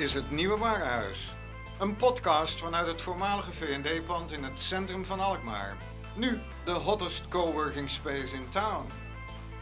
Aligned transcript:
Is 0.00 0.14
het 0.14 0.30
Nieuwe 0.30 0.58
Warenhuis. 0.58 1.34
Een 1.78 1.96
podcast 1.96 2.58
vanuit 2.58 2.86
het 2.86 3.00
voormalige 3.00 3.52
V&D-pand 3.52 4.32
in 4.32 4.44
het 4.44 4.60
centrum 4.60 5.04
van 5.04 5.20
Alkmaar. 5.20 5.76
Nu 6.14 6.40
de 6.64 6.70
hottest 6.70 7.28
coworking 7.28 7.90
space 7.90 8.34
in 8.34 8.48
town. 8.48 8.86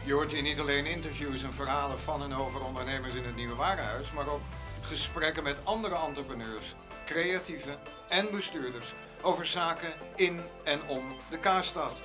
Je 0.03 0.13
hoort 0.13 0.31
hier 0.31 0.41
niet 0.41 0.59
alleen 0.59 0.85
interviews 0.85 1.43
en 1.43 1.53
verhalen 1.53 1.99
van 1.99 2.23
en 2.23 2.33
over 2.33 2.65
ondernemers 2.65 3.13
in 3.13 3.23
het 3.23 3.35
Nieuwe 3.35 3.55
Warenhuis, 3.55 4.13
maar 4.13 4.27
ook 4.27 4.41
gesprekken 4.81 5.43
met 5.43 5.57
andere 5.63 5.95
entrepreneurs, 5.95 6.75
creatieven 7.05 7.79
en 8.09 8.31
bestuurders 8.31 8.93
over 9.21 9.45
zaken 9.45 9.93
in 10.15 10.41
en 10.63 10.79
om 10.87 11.03
de 11.29 11.37
Kaarstad. 11.37 11.97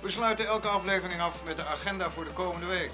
We 0.00 0.08
sluiten 0.08 0.46
elke 0.46 0.68
aflevering 0.68 1.20
af 1.20 1.44
met 1.44 1.56
de 1.56 1.64
agenda 1.64 2.10
voor 2.10 2.24
de 2.24 2.32
komende 2.32 2.66
week. 2.66 2.92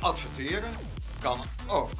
Adverteren 0.00 0.72
kan 1.20 1.44
ook. 1.66 1.90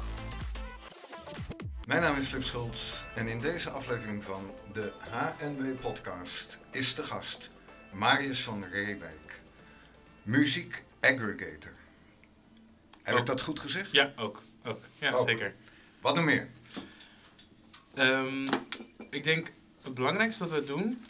Mijn 1.85 2.01
naam 2.01 2.15
is 2.17 2.27
Flip 2.27 2.43
Schultz 2.43 2.93
en 3.15 3.27
in 3.27 3.41
deze 3.41 3.69
aflevering 3.69 4.23
van 4.23 4.51
de 4.73 4.91
HNW 5.09 5.79
Podcast 5.79 6.59
is 6.71 6.95
de 6.95 7.03
gast 7.03 7.49
Marius 7.93 8.43
van 8.43 8.63
Reewijk, 8.71 9.41
muziek 10.23 10.83
aggregator. 11.01 11.73
Heb 13.03 13.13
ik 13.13 13.19
Ook. 13.19 13.25
dat 13.25 13.41
goed 13.41 13.59
gezegd? 13.59 13.91
Ja, 13.91 14.13
ook. 14.15 14.41
ook. 14.63 14.79
Ja, 14.99 15.11
Ook. 15.11 15.27
zeker. 15.29 15.53
Wat 16.05 16.15
nog 16.15 16.25
meer? 16.25 16.49
Ehm, 17.93 18.47
ik 19.09 19.23
denk 19.23 19.51
het 19.81 19.93
belangrijkste 19.93 20.43
dat 20.43 20.51
we 20.51 20.63
doen, 20.63 21.05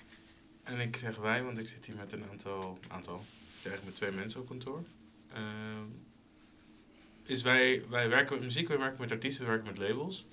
en 0.64 0.80
ik 0.80 0.96
zeg 0.96 1.16
wij, 1.16 1.44
want 1.44 1.58
ik 1.58 1.68
zit 1.68 1.86
hier 1.86 1.96
met 1.96 2.12
een 2.12 2.24
aantal, 2.30 2.80
aantal 2.88 3.26
ik 3.60 3.66
eigenlijk 3.66 3.86
met 3.86 3.96
twee 3.96 4.12
mensen 4.12 4.42
op 4.42 4.48
kantoor, 4.48 4.84
ehm, 5.34 5.86
is 7.24 7.42
wij, 7.42 7.84
wij 7.90 8.10
werken 8.10 8.34
met 8.36 8.44
muziek, 8.44 8.68
wij 8.68 8.78
werken 8.78 9.02
met 9.02 9.12
artiesten, 9.12 9.44
we 9.44 9.52
werken 9.52 9.68
met 9.68 9.78
labels. 9.78 10.26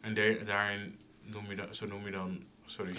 En 0.00 0.14
daarin 0.44 0.98
noem 1.22 1.50
je 1.50 1.56
dan, 1.56 1.74
zo 1.74 1.86
noem 1.86 2.04
je 2.04 2.10
dan, 2.10 2.44
sorry, 2.64 2.94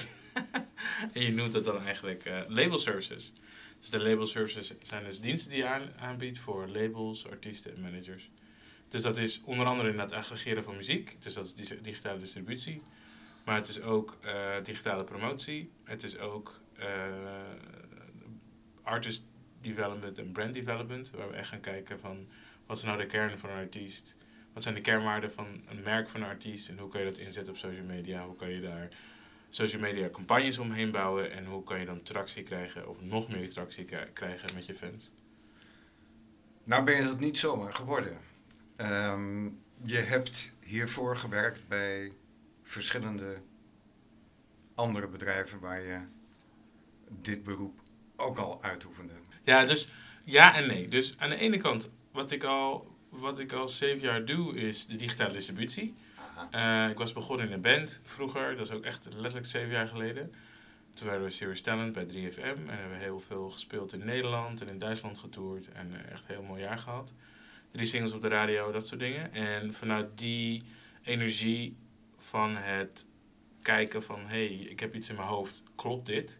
en 1.13 1.21
je 1.21 1.31
noemt 1.31 1.51
dat 1.51 1.63
dan 1.63 1.81
eigenlijk 1.81 2.25
eh, 2.25 2.41
label 2.47 2.77
services. 2.77 3.33
Dus 3.79 3.89
de 3.89 3.99
label 3.99 4.25
services 4.25 4.73
zijn 4.81 5.03
dus 5.03 5.19
diensten 5.19 5.49
die 5.49 5.59
je 5.59 5.67
aan, 5.67 5.93
aanbiedt 5.99 6.39
voor 6.39 6.67
labels, 6.67 7.27
artiesten 7.29 7.75
en 7.75 7.81
managers. 7.81 8.29
Dus 8.87 9.01
dat 9.01 9.17
is 9.17 9.41
onder 9.43 9.65
andere 9.65 9.89
in 9.89 9.99
het 9.99 10.11
aggregeren 10.11 10.63
van 10.63 10.75
muziek. 10.75 11.21
Dus 11.21 11.33
dat 11.33 11.45
is 11.45 11.73
digitale 11.81 12.19
distributie. 12.19 12.81
Maar 13.45 13.55
het 13.55 13.67
is 13.67 13.81
ook 13.81 14.17
eh, 14.21 14.63
digitale 14.63 15.03
promotie. 15.03 15.71
Het 15.83 16.03
is 16.03 16.17
ook 16.17 16.59
eh, 16.75 16.87
artist 18.83 19.23
development 19.61 20.17
en 20.17 20.31
brand 20.31 20.53
development. 20.53 21.09
Waar 21.11 21.29
we 21.29 21.35
echt 21.35 21.49
gaan 21.49 21.59
kijken 21.59 21.99
van 21.99 22.27
wat 22.65 22.77
is 22.77 22.83
nou 22.83 22.97
de 22.97 23.05
kern 23.05 23.39
van 23.39 23.49
een 23.49 23.55
artiest. 23.57 24.15
Wat 24.53 24.63
zijn 24.63 24.75
de 24.75 24.81
kernwaarden 24.81 25.31
van 25.31 25.47
een 25.69 25.81
merk 25.83 26.09
van 26.09 26.21
een 26.21 26.27
artiest. 26.27 26.69
En 26.69 26.77
hoe 26.77 26.89
kan 26.89 26.99
je 27.01 27.05
dat 27.09 27.17
inzetten 27.17 27.53
op 27.53 27.59
social 27.59 27.85
media. 27.85 28.25
Hoe 28.25 28.35
kan 28.35 28.49
je 28.49 28.61
daar 28.61 28.89
social 29.49 29.81
media 29.81 30.09
campagnes 30.09 30.57
omheen 30.59 30.91
bouwen. 30.91 31.31
En 31.31 31.45
hoe 31.45 31.63
kan 31.63 31.79
je 31.79 31.85
dan 31.85 32.01
tractie 32.01 32.43
krijgen 32.43 32.89
of 32.89 33.01
nog 33.01 33.29
meer 33.29 33.49
tractie 33.49 33.83
kri- 33.83 34.11
krijgen 34.13 34.53
met 34.53 34.65
je 34.65 34.73
fans. 34.73 35.11
Nou 36.63 36.83
ben 36.83 36.95
je 36.95 37.03
dat 37.03 37.19
niet 37.19 37.37
zomaar 37.37 37.73
geworden. 37.73 38.17
Ehm, 38.75 39.45
je 39.83 39.97
hebt 39.97 40.51
hiervoor 40.65 41.17
gewerkt 41.17 41.67
bij 41.67 42.11
verschillende 42.63 43.41
andere 44.75 45.07
bedrijven 45.07 45.59
waar 45.59 45.81
je 45.81 45.99
dit 47.09 47.43
beroep 47.43 47.79
ook 48.15 48.37
al 48.37 48.63
uitoefende. 48.63 49.13
Ja, 49.43 49.65
dus 49.65 49.87
ja 50.23 50.55
en 50.55 50.67
nee. 50.67 50.87
Dus 50.87 51.17
aan 51.17 51.29
de 51.29 51.35
ene 51.35 51.57
kant, 51.57 51.89
wat 52.11 52.31
ik 52.31 52.43
al, 52.43 52.95
wat 53.09 53.39
ik 53.39 53.53
al 53.53 53.67
zeven 53.67 54.03
jaar 54.03 54.25
doe, 54.25 54.55
is 54.55 54.85
de 54.85 54.95
digitale 54.95 55.33
distributie. 55.33 55.93
Eh, 56.51 56.89
ik 56.89 56.97
was 56.97 57.13
begonnen 57.13 57.45
in 57.45 57.51
een 57.51 57.61
band 57.61 57.99
vroeger, 58.03 58.55
dat 58.55 58.65
is 58.65 58.71
ook 58.71 58.83
echt 58.83 59.07
letterlijk 59.13 59.45
zeven 59.45 59.71
jaar 59.71 59.87
geleden. 59.87 60.33
Toen 60.89 61.07
werden 61.07 61.25
we 61.25 61.31
Serious 61.31 61.61
Talent 61.61 61.93
bij 61.93 62.05
3FM 62.05 62.39
en 62.39 62.67
hebben 62.67 62.89
we 62.89 63.03
heel 63.03 63.19
veel 63.19 63.49
gespeeld 63.49 63.93
in 63.93 64.05
Nederland 64.05 64.61
en 64.61 64.67
in 64.67 64.77
Duitsland 64.77 65.19
getoerd 65.19 65.71
en 65.71 66.09
echt 66.11 66.23
een 66.27 66.35
heel 66.35 66.43
mooi 66.43 66.61
jaar 66.61 66.77
gehad. 66.77 67.13
Drie 67.75 67.87
singles 67.87 68.13
op 68.13 68.21
de 68.21 68.27
radio, 68.27 68.71
dat 68.71 68.87
soort 68.87 68.99
dingen. 68.99 69.33
En 69.33 69.73
vanuit 69.73 70.17
die 70.17 70.63
energie 71.03 71.77
van 72.17 72.55
het 72.55 73.05
kijken 73.61 74.03
van, 74.03 74.19
hé, 74.19 74.27
hey, 74.27 74.55
ik 74.55 74.79
heb 74.79 74.95
iets 74.95 75.09
in 75.09 75.15
mijn 75.15 75.27
hoofd, 75.27 75.63
klopt 75.75 76.05
dit? 76.05 76.39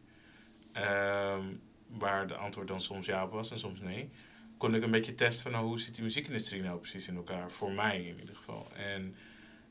Ehm, 0.72 1.53
waar 1.88 2.28
de 2.28 2.35
antwoord 2.35 2.68
dan 2.68 2.81
soms 2.81 3.06
ja 3.06 3.23
op 3.23 3.31
was 3.31 3.51
en 3.51 3.59
soms 3.59 3.79
nee. 3.79 4.09
Kon 4.57 4.75
ik 4.75 4.84
een 4.84 4.91
beetje 4.91 5.13
testen 5.13 5.44
van 5.44 5.51
nou, 5.51 5.66
hoe 5.66 5.79
zit 5.79 5.96
die 5.96 6.03
muziekindustrie 6.03 6.62
nou 6.62 6.79
precies 6.79 7.07
in 7.07 7.16
elkaar? 7.16 7.52
Voor 7.52 7.72
mij 7.72 8.06
in 8.06 8.19
ieder 8.19 8.35
geval. 8.35 8.67
En 8.75 9.16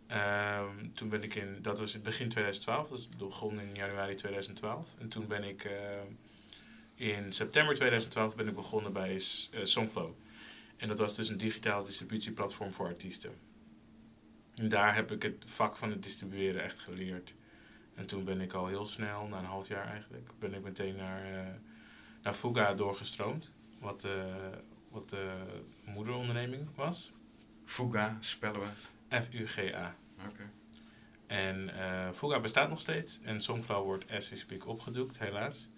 ehm, 0.06 0.90
toen 0.94 1.08
ben 1.08 1.22
ik 1.22 1.34
in, 1.34 1.58
dat 1.62 1.78
was 1.78 1.94
in 1.94 2.02
begin 2.02 2.28
2012, 2.28 2.88
dat 2.88 2.98
is 2.98 3.08
begonnen 3.08 3.68
in 3.68 3.74
januari 3.74 4.14
2012. 4.14 4.94
En 4.98 5.08
toen 5.08 5.26
ben 5.26 5.44
ik 5.44 5.64
ehm, 5.64 6.06
in 6.94 7.32
september 7.32 7.74
2012 7.74 8.36
ben 8.36 8.48
ik 8.48 8.54
begonnen 8.54 8.92
bij 8.92 9.14
eh, 9.14 9.20
Songflow. 9.62 10.14
En 10.76 10.88
dat 10.88 10.98
was 10.98 11.16
dus 11.16 11.28
een 11.28 11.36
digitaal 11.36 11.84
distributieplatform 11.84 12.72
voor 12.72 12.86
artiesten. 12.86 13.32
En 14.54 14.68
daar 14.68 14.94
heb 14.94 15.10
ik 15.10 15.22
het 15.22 15.50
vak 15.50 15.76
van 15.76 15.90
het 15.90 16.02
distribueren 16.02 16.62
echt 16.62 16.78
geleerd. 16.78 17.34
En 17.94 18.06
toen 18.06 18.24
ben 18.24 18.40
ik 18.40 18.52
al 18.52 18.66
heel 18.66 18.84
snel, 18.84 19.26
na 19.26 19.38
een 19.38 19.44
half 19.44 19.68
jaar 19.68 19.86
eigenlijk, 19.86 20.30
ben 20.38 20.54
ik 20.54 20.62
meteen 20.62 20.96
naar, 20.96 21.24
eh, 21.24 21.54
naar 22.22 22.32
Fuga 22.32 22.72
doorgestroomd. 22.72 23.52
Wat, 23.80 24.04
eh, 24.04 24.36
wat 24.90 25.08
de 25.08 25.36
moederonderneming 25.84 26.68
was. 26.74 27.12
Fuga 27.64 28.16
spellen 28.20 28.60
we. 28.60 28.68
F-U-G-A. 29.20 29.96
Oké. 30.28 30.50
En 31.26 31.76
eh 31.78 32.12
Fuga 32.12 32.40
bestaat 32.40 32.68
nog 32.68 32.80
steeds. 32.80 33.20
En 33.22 33.40
Songflow 33.40 33.84
wordt 33.84 34.10
as 34.10 34.28
we 34.28 34.36
speak 34.36 34.66
opgedoekt, 34.66 35.18
helaas. 35.18 35.68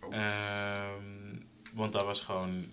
Oh. 0.00 0.90
Want 1.74 1.92
dat 1.92 2.04
was 2.04 2.22
gewoon... 2.22 2.70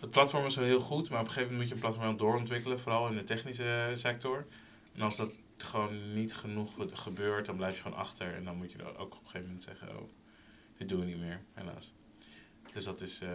Het 0.00 0.10
platform 0.10 0.42
was 0.42 0.56
wel 0.56 0.64
heel 0.64 0.80
goed, 0.80 1.10
maar 1.10 1.20
op 1.20 1.26
een 1.26 1.32
gegeven 1.32 1.52
moment 1.52 1.58
moet 1.58 1.68
je 1.68 1.74
een 1.74 1.80
platform 1.80 2.06
wel 2.06 2.16
doorontwikkelen. 2.16 2.80
Vooral 2.80 3.08
in 3.08 3.16
de 3.16 3.22
technische 3.22 3.90
sector. 3.92 4.46
En 4.94 5.00
als 5.00 5.16
dat 5.16 5.34
gewoon 5.56 6.14
niet 6.14 6.34
genoeg 6.34 6.74
gebeurt, 6.92 7.46
dan 7.46 7.56
blijf 7.56 7.76
je 7.76 7.82
gewoon 7.82 7.98
achter. 7.98 8.34
En 8.34 8.44
dan 8.44 8.56
moet 8.56 8.72
je 8.72 8.78
dan 8.78 8.96
ook 8.96 9.12
op 9.12 9.20
een 9.20 9.24
gegeven 9.24 9.46
moment 9.46 9.62
zeggen, 9.62 9.88
oh, 9.88 10.08
dit 10.76 10.88
doen 10.88 11.00
we 11.00 11.06
niet 11.06 11.18
meer, 11.18 11.42
helaas. 11.54 11.92
Dus 12.72 12.84
dat 12.84 13.00
is, 13.00 13.20
eh, 13.20 13.30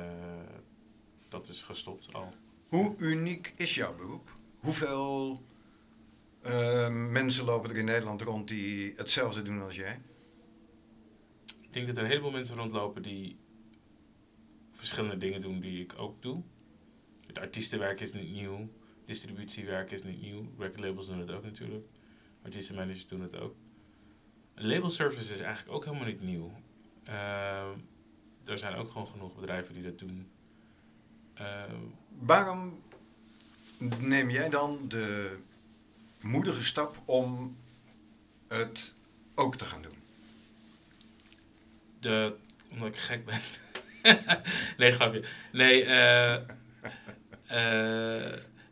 dat 1.28 1.48
is 1.48 1.64
gestopt 1.64 2.14
al. 2.14 2.34
Hoe 2.68 2.96
uniek 2.98 3.54
is 3.56 3.76
jouw 3.76 3.96
beroep? 3.96 4.36
Hoeveel 4.60 5.42
eh, 6.42 6.90
mensen 6.90 7.46
lopen 7.46 7.70
er 7.70 7.78
in 7.78 7.86
Nederland 7.86 8.22
rond 8.22 8.48
die 8.48 8.94
hetzelfde 8.96 9.42
doen 9.42 9.62
als 9.62 9.76
jij? 9.76 10.02
Ik 11.62 11.74
denk 11.74 11.88
dat 11.88 11.98
er 11.98 12.04
een 12.04 12.10
heleboel 12.10 12.32
mensen 12.32 12.56
rondlopen 12.56 13.02
die 13.02 13.38
verschillende 14.72 15.18
dingen 15.18 15.42
doen 15.42 15.60
die 15.60 15.82
ik 15.82 15.94
ook 15.98 16.22
doe. 16.22 16.44
Het 17.28 17.40
artiestenwerk 17.40 18.00
is 18.00 18.14
niet 18.14 18.32
nieuw. 18.32 18.70
Distributiewerk 19.04 19.92
is 19.92 20.04
niet 20.04 20.22
nieuw. 20.22 20.52
Recordlabels 20.58 21.06
doen 21.08 21.20
het 21.20 21.32
ook 21.32 21.44
natuurlijk. 21.44 21.86
Artiestenmanagers 22.44 23.08
doen 23.08 23.22
het 23.22 23.36
ook. 23.40 23.56
Label 24.56 24.90
service 24.90 25.34
is 25.34 25.40
eigenlijk 25.40 25.76
ook 25.76 25.86
helemaal 25.86 26.06
niet 26.08 26.22
nieuw. 26.22 26.52
Ehm, 27.04 27.78
er 28.46 28.58
zijn 28.58 28.76
ook 28.76 28.92
gewoon 28.92 29.08
genoeg 29.08 29.36
bedrijven 29.36 29.74
die 29.74 29.84
dat 29.84 30.00
doen. 30.00 30.30
Ehm, 31.34 31.76
Waarom 32.20 32.82
neem 34.00 34.30
jij 34.30 34.50
dan 34.50 34.80
de 34.88 35.38
moedige 36.22 36.64
stap 36.64 37.02
om 37.06 37.58
het 38.48 38.94
ook 39.36 39.56
te 39.56 39.66
gaan 39.66 39.82
doen? 39.82 40.00
de, 42.02 42.36
omdat 42.72 42.88
ik 42.88 42.98
gek 42.98 43.26
ben. 43.26 43.40
nee, 44.78 44.92
grapje. 44.92 45.24
Nee, 45.52 45.84
eh. 45.84 46.34
eh, 46.34 46.42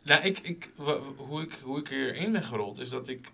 nou, 0.02 0.22
ik, 0.22 0.38
ik, 0.38 0.70
hoe, 1.16 1.42
ik, 1.42 1.52
hoe 1.52 1.78
ik 1.78 1.88
hierin 1.88 2.32
ben 2.32 2.42
gerold 2.42 2.78
is 2.78 2.88
dat 2.88 3.08
ik 3.08 3.30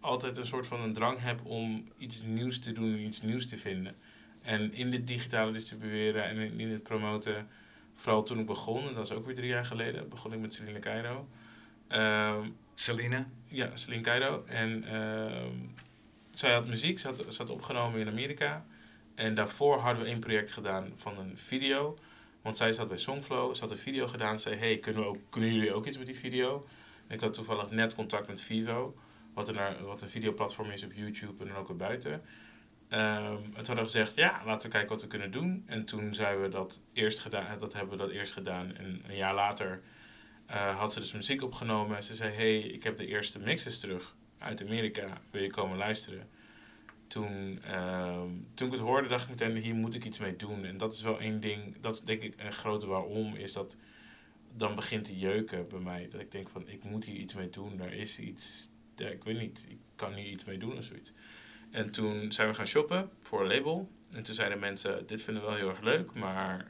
altijd 0.00 0.36
een 0.36 0.46
soort 0.46 0.66
van 0.66 0.80
een 0.80 0.92
drang 0.92 1.20
heb 1.20 1.44
om 1.44 1.88
iets 1.98 2.22
nieuws 2.22 2.58
te 2.58 2.72
doen 2.72 2.92
en 2.92 3.00
iets 3.00 3.22
nieuws 3.22 3.46
te 3.46 3.56
vinden. 3.56 3.96
En 4.42 4.74
in 4.74 4.90
dit 4.90 5.06
digitale 5.06 5.52
distribueren 5.52 6.24
en 6.24 6.36
in, 6.36 6.60
in 6.60 6.70
het 6.70 6.82
promoten, 6.82 7.48
vooral 7.94 8.22
toen 8.22 8.38
ik 8.38 8.46
begon, 8.46 8.88
en 8.88 8.94
dat 8.94 9.04
is 9.04 9.12
ook 9.12 9.26
weer 9.26 9.34
drie 9.34 9.48
jaar 9.48 9.64
geleden, 9.64 10.08
begon 10.08 10.32
ik 10.32 10.38
met 10.38 10.54
Celine 10.54 10.78
Cairo. 10.78 11.28
Ehm, 11.88 12.48
Celine? 12.74 13.26
ja, 13.48 13.76
Celine 13.76 14.02
Cairo. 14.02 14.44
En 14.46 14.84
ehm, 14.84 15.54
zij 16.30 16.52
had 16.52 16.68
muziek, 16.68 16.98
ze 16.98 17.06
had, 17.06 17.24
ze 17.28 17.42
had 17.42 17.50
opgenomen 17.50 18.00
in 18.00 18.08
Amerika. 18.08 18.66
En 19.18 19.34
daarvoor 19.34 19.78
hadden 19.78 20.02
we 20.02 20.08
één 20.08 20.18
project 20.18 20.52
gedaan 20.52 20.90
van 20.94 21.18
een 21.18 21.38
video. 21.38 21.98
Want 22.42 22.56
zij 22.56 22.72
zat 22.72 22.88
bij 22.88 22.96
Songflow, 22.96 23.54
ze 23.54 23.60
had 23.60 23.70
een 23.70 23.76
video 23.76 24.06
gedaan. 24.06 24.40
Zei, 24.40 24.56
hey, 24.56 24.76
kunnen, 24.76 25.02
we 25.02 25.08
ook, 25.08 25.18
kunnen 25.30 25.54
jullie 25.54 25.72
ook 25.72 25.86
iets 25.86 25.98
met 25.98 26.06
die 26.06 26.16
video? 26.16 26.66
Ik 27.08 27.20
had 27.20 27.34
toevallig 27.34 27.70
net 27.70 27.94
contact 27.94 28.28
met 28.28 28.40
Vivo, 28.40 28.94
wat 29.34 29.48
een, 29.48 29.84
wat 29.84 30.02
een 30.02 30.08
videoplatform 30.08 30.70
is 30.70 30.84
op 30.84 30.92
YouTube 30.92 31.42
en 31.42 31.48
dan 31.48 31.56
ook 31.56 31.68
erbuiten. 31.68 32.12
Um, 32.12 32.20
en 32.90 33.40
toen 33.42 33.54
hadden 33.54 33.74
we 33.76 33.82
gezegd, 33.82 34.14
ja, 34.14 34.42
laten 34.44 34.66
we 34.66 34.72
kijken 34.72 34.92
wat 34.92 35.02
we 35.02 35.08
kunnen 35.08 35.30
doen. 35.30 35.64
En 35.66 35.84
toen 35.84 36.14
zijn 36.14 36.40
we 36.40 36.48
dat 36.48 36.80
eerst 36.92 37.18
gedaan, 37.18 37.58
dat 37.58 37.72
hebben 37.72 37.98
we 37.98 38.04
dat 38.04 38.10
eerst 38.10 38.32
gedaan. 38.32 38.76
En 38.76 39.02
een 39.08 39.16
jaar 39.16 39.34
later 39.34 39.80
uh, 40.50 40.78
had 40.78 40.92
ze 40.92 41.00
dus 41.00 41.12
muziek 41.12 41.42
opgenomen. 41.42 41.96
En 41.96 42.02
ze 42.02 42.14
zei, 42.14 42.34
hey, 42.34 42.58
ik 42.58 42.82
heb 42.82 42.96
de 42.96 43.06
eerste 43.06 43.38
mixes 43.38 43.80
terug 43.80 44.14
uit 44.38 44.62
Amerika. 44.62 45.20
Wil 45.30 45.42
je 45.42 45.50
komen 45.50 45.78
luisteren? 45.78 46.28
Toen, 47.08 47.62
uh, 47.66 48.22
toen 48.54 48.66
ik 48.66 48.72
het 48.72 48.82
hoorde, 48.82 49.08
dacht 49.08 49.22
ik 49.22 49.28
meteen, 49.28 49.56
hier 49.56 49.74
moet 49.74 49.94
ik 49.94 50.04
iets 50.04 50.18
mee 50.18 50.36
doen. 50.36 50.64
En 50.64 50.76
dat 50.76 50.92
is 50.92 51.02
wel 51.02 51.20
één 51.20 51.40
ding, 51.40 51.78
dat 51.80 51.92
is 51.92 52.00
denk 52.00 52.22
ik 52.22 52.34
een 52.36 52.52
grote 52.52 52.86
waarom, 52.86 53.34
is 53.34 53.52
dat 53.52 53.76
dan 54.56 54.74
begint 54.74 55.04
te 55.04 55.18
jeuken 55.18 55.64
bij 55.68 55.80
mij. 55.80 56.08
Dat 56.10 56.20
ik 56.20 56.30
denk 56.30 56.48
van, 56.48 56.68
ik 56.68 56.84
moet 56.84 57.04
hier 57.04 57.16
iets 57.16 57.34
mee 57.34 57.48
doen. 57.48 57.80
Er 57.80 57.92
is 57.92 58.18
iets, 58.18 58.68
ik 58.96 59.24
weet 59.24 59.38
niet, 59.38 59.66
ik 59.68 59.78
kan 59.94 60.14
hier 60.14 60.26
iets 60.26 60.44
mee 60.44 60.58
doen 60.58 60.76
of 60.76 60.84
zoiets. 60.84 61.12
En 61.70 61.90
toen 61.90 62.32
zijn 62.32 62.48
we 62.48 62.54
gaan 62.54 62.66
shoppen 62.66 63.10
voor 63.20 63.40
een 63.40 63.46
label. 63.46 63.90
En 64.16 64.22
toen 64.22 64.34
zeiden 64.34 64.58
mensen, 64.58 65.06
dit 65.06 65.22
vinden 65.22 65.42
we 65.42 65.48
wel 65.48 65.58
heel 65.58 65.68
erg 65.68 65.80
leuk, 65.80 66.14
maar 66.14 66.66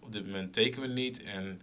op 0.00 0.12
dit 0.12 0.26
moment 0.26 0.52
tekenen 0.52 0.88
we 0.88 0.94
niet. 0.94 1.22
En 1.22 1.60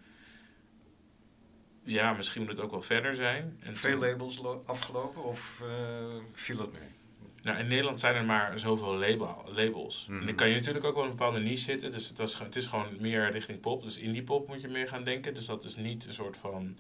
ja, 1.84 2.14
misschien 2.14 2.42
moet 2.42 2.52
het 2.52 2.60
ook 2.60 2.72
wel 2.72 2.82
verder 2.82 3.16
zijn. 3.16 3.58
En 3.60 3.78
Veel 3.78 4.00
labels 4.00 4.44
afgelopen 4.66 5.24
of 5.24 5.62
uh, 5.64 6.16
viel 6.34 6.60
het 6.60 6.72
mee? 6.72 6.90
Nou, 7.46 7.58
in 7.58 7.68
Nederland 7.68 8.00
zijn 8.00 8.16
er 8.16 8.26
maar 8.26 8.60
zoveel 8.60 8.96
label, 8.98 9.46
labels. 9.54 10.08
En 10.08 10.16
dan 10.16 10.24
mhm. 10.24 10.36
kan 10.36 10.50
je 10.50 10.56
natuurlijk 10.56 10.86
ook 10.86 10.94
wel 10.94 11.04
een 11.04 11.10
bepaalde 11.10 11.40
niche 11.40 11.64
zitten. 11.64 11.92
Dus 11.92 12.08
het, 12.10 12.18
was, 12.18 12.40
het 12.40 12.56
is 12.56 12.68
gewoon 12.68 12.88
meer 13.00 13.32
richting 13.32 13.60
pop. 13.60 13.84
Dus 13.84 13.98
indie 13.98 14.24
pop 14.24 14.48
moet 14.48 14.62
je 14.62 14.68
meer 14.68 14.88
gaan 14.88 15.04
denken. 15.04 15.34
Dus 15.34 15.46
dat 15.46 15.64
is 15.64 15.76
niet 15.76 16.08
een 16.08 16.14
soort 16.14 16.38
van... 16.38 16.78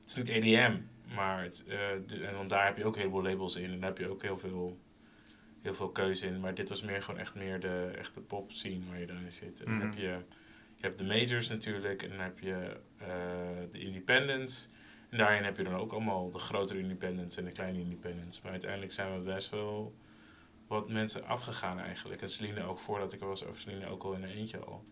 Het 0.00 0.08
is 0.08 0.14
niet 0.14 0.28
EDM. 0.28 0.76
Maar 1.14 1.42
het, 1.42 1.64
uh, 1.66 1.74
de, 2.06 2.26
en 2.26 2.36
want 2.36 2.48
daar 2.48 2.64
heb 2.64 2.76
je 2.76 2.84
ook 2.84 2.94
een 2.94 3.00
heleboel 3.00 3.22
labels 3.22 3.56
in. 3.56 3.70
En 3.70 3.80
daar 3.80 3.88
heb 3.88 3.98
je 3.98 4.08
ook 4.08 4.22
heel 4.22 4.36
veel, 4.36 4.78
heel 5.62 5.74
veel 5.74 5.90
keuze 5.90 6.26
in. 6.26 6.40
Maar 6.40 6.54
dit 6.54 6.68
was 6.68 6.82
meer 6.82 7.02
gewoon 7.02 7.20
echt 7.20 7.34
meer 7.34 7.60
de 7.60 7.90
echte 7.98 8.20
pop 8.20 8.52
scene 8.52 8.86
waar 8.88 9.00
je 9.00 9.06
dan 9.06 9.22
in 9.24 9.32
zit. 9.32 9.62
En 9.62 9.70
dan 9.70 9.80
heb 9.80 9.94
mhm. 9.94 10.00
je... 10.00 10.18
Je 10.76 10.86
hebt 10.86 10.98
de 10.98 11.04
majors 11.04 11.48
natuurlijk. 11.48 12.02
En 12.02 12.08
dan 12.08 12.18
heb 12.18 12.38
je 12.38 12.76
uh, 13.02 13.08
de 13.70 13.78
independents. 13.78 14.68
En 15.14 15.20
daarin 15.20 15.44
heb 15.44 15.56
je 15.56 15.62
dan 15.62 15.74
ook 15.74 15.92
allemaal 15.92 16.30
de 16.30 16.38
grotere 16.38 16.78
independents 16.78 17.36
en 17.36 17.44
de 17.44 17.52
kleine 17.52 17.78
independents. 17.78 18.40
Maar 18.40 18.50
uiteindelijk 18.50 18.92
zijn 18.92 19.18
we 19.18 19.24
best 19.24 19.50
wel 19.50 19.94
wat 20.66 20.88
mensen 20.88 21.26
afgegaan 21.26 21.78
eigenlijk. 21.78 22.22
En 22.22 22.28
Celine 22.28 22.64
ook 22.64 22.78
voordat 22.78 23.12
ik 23.12 23.20
er 23.20 23.26
was 23.26 23.44
over 23.44 23.60
Celine 23.60 23.86
ook 23.86 24.02
al 24.02 24.12
in 24.12 24.22
een 24.22 24.30
eentje 24.30 24.58
al. 24.58 24.84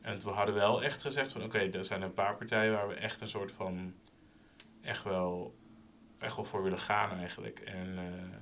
En 0.00 0.20
we 0.20 0.30
hadden 0.30 0.54
wel 0.54 0.82
echt 0.82 1.02
gezegd 1.02 1.32
van 1.32 1.42
oké, 1.42 1.58
er 1.58 1.84
zijn 1.84 2.02
een 2.02 2.12
paar 2.12 2.36
partijen 2.36 2.72
waar 2.72 2.88
we 2.88 2.94
echt 2.94 3.20
een 3.20 3.28
soort 3.28 3.52
van 3.52 3.94
echt 4.80 5.02
wel, 5.02 5.54
echt 6.18 6.36
wel 6.36 6.44
voor 6.44 6.62
willen 6.62 6.78
gaan 6.78 7.18
eigenlijk. 7.18 7.58
En, 7.58 7.88
uh, 7.88 8.34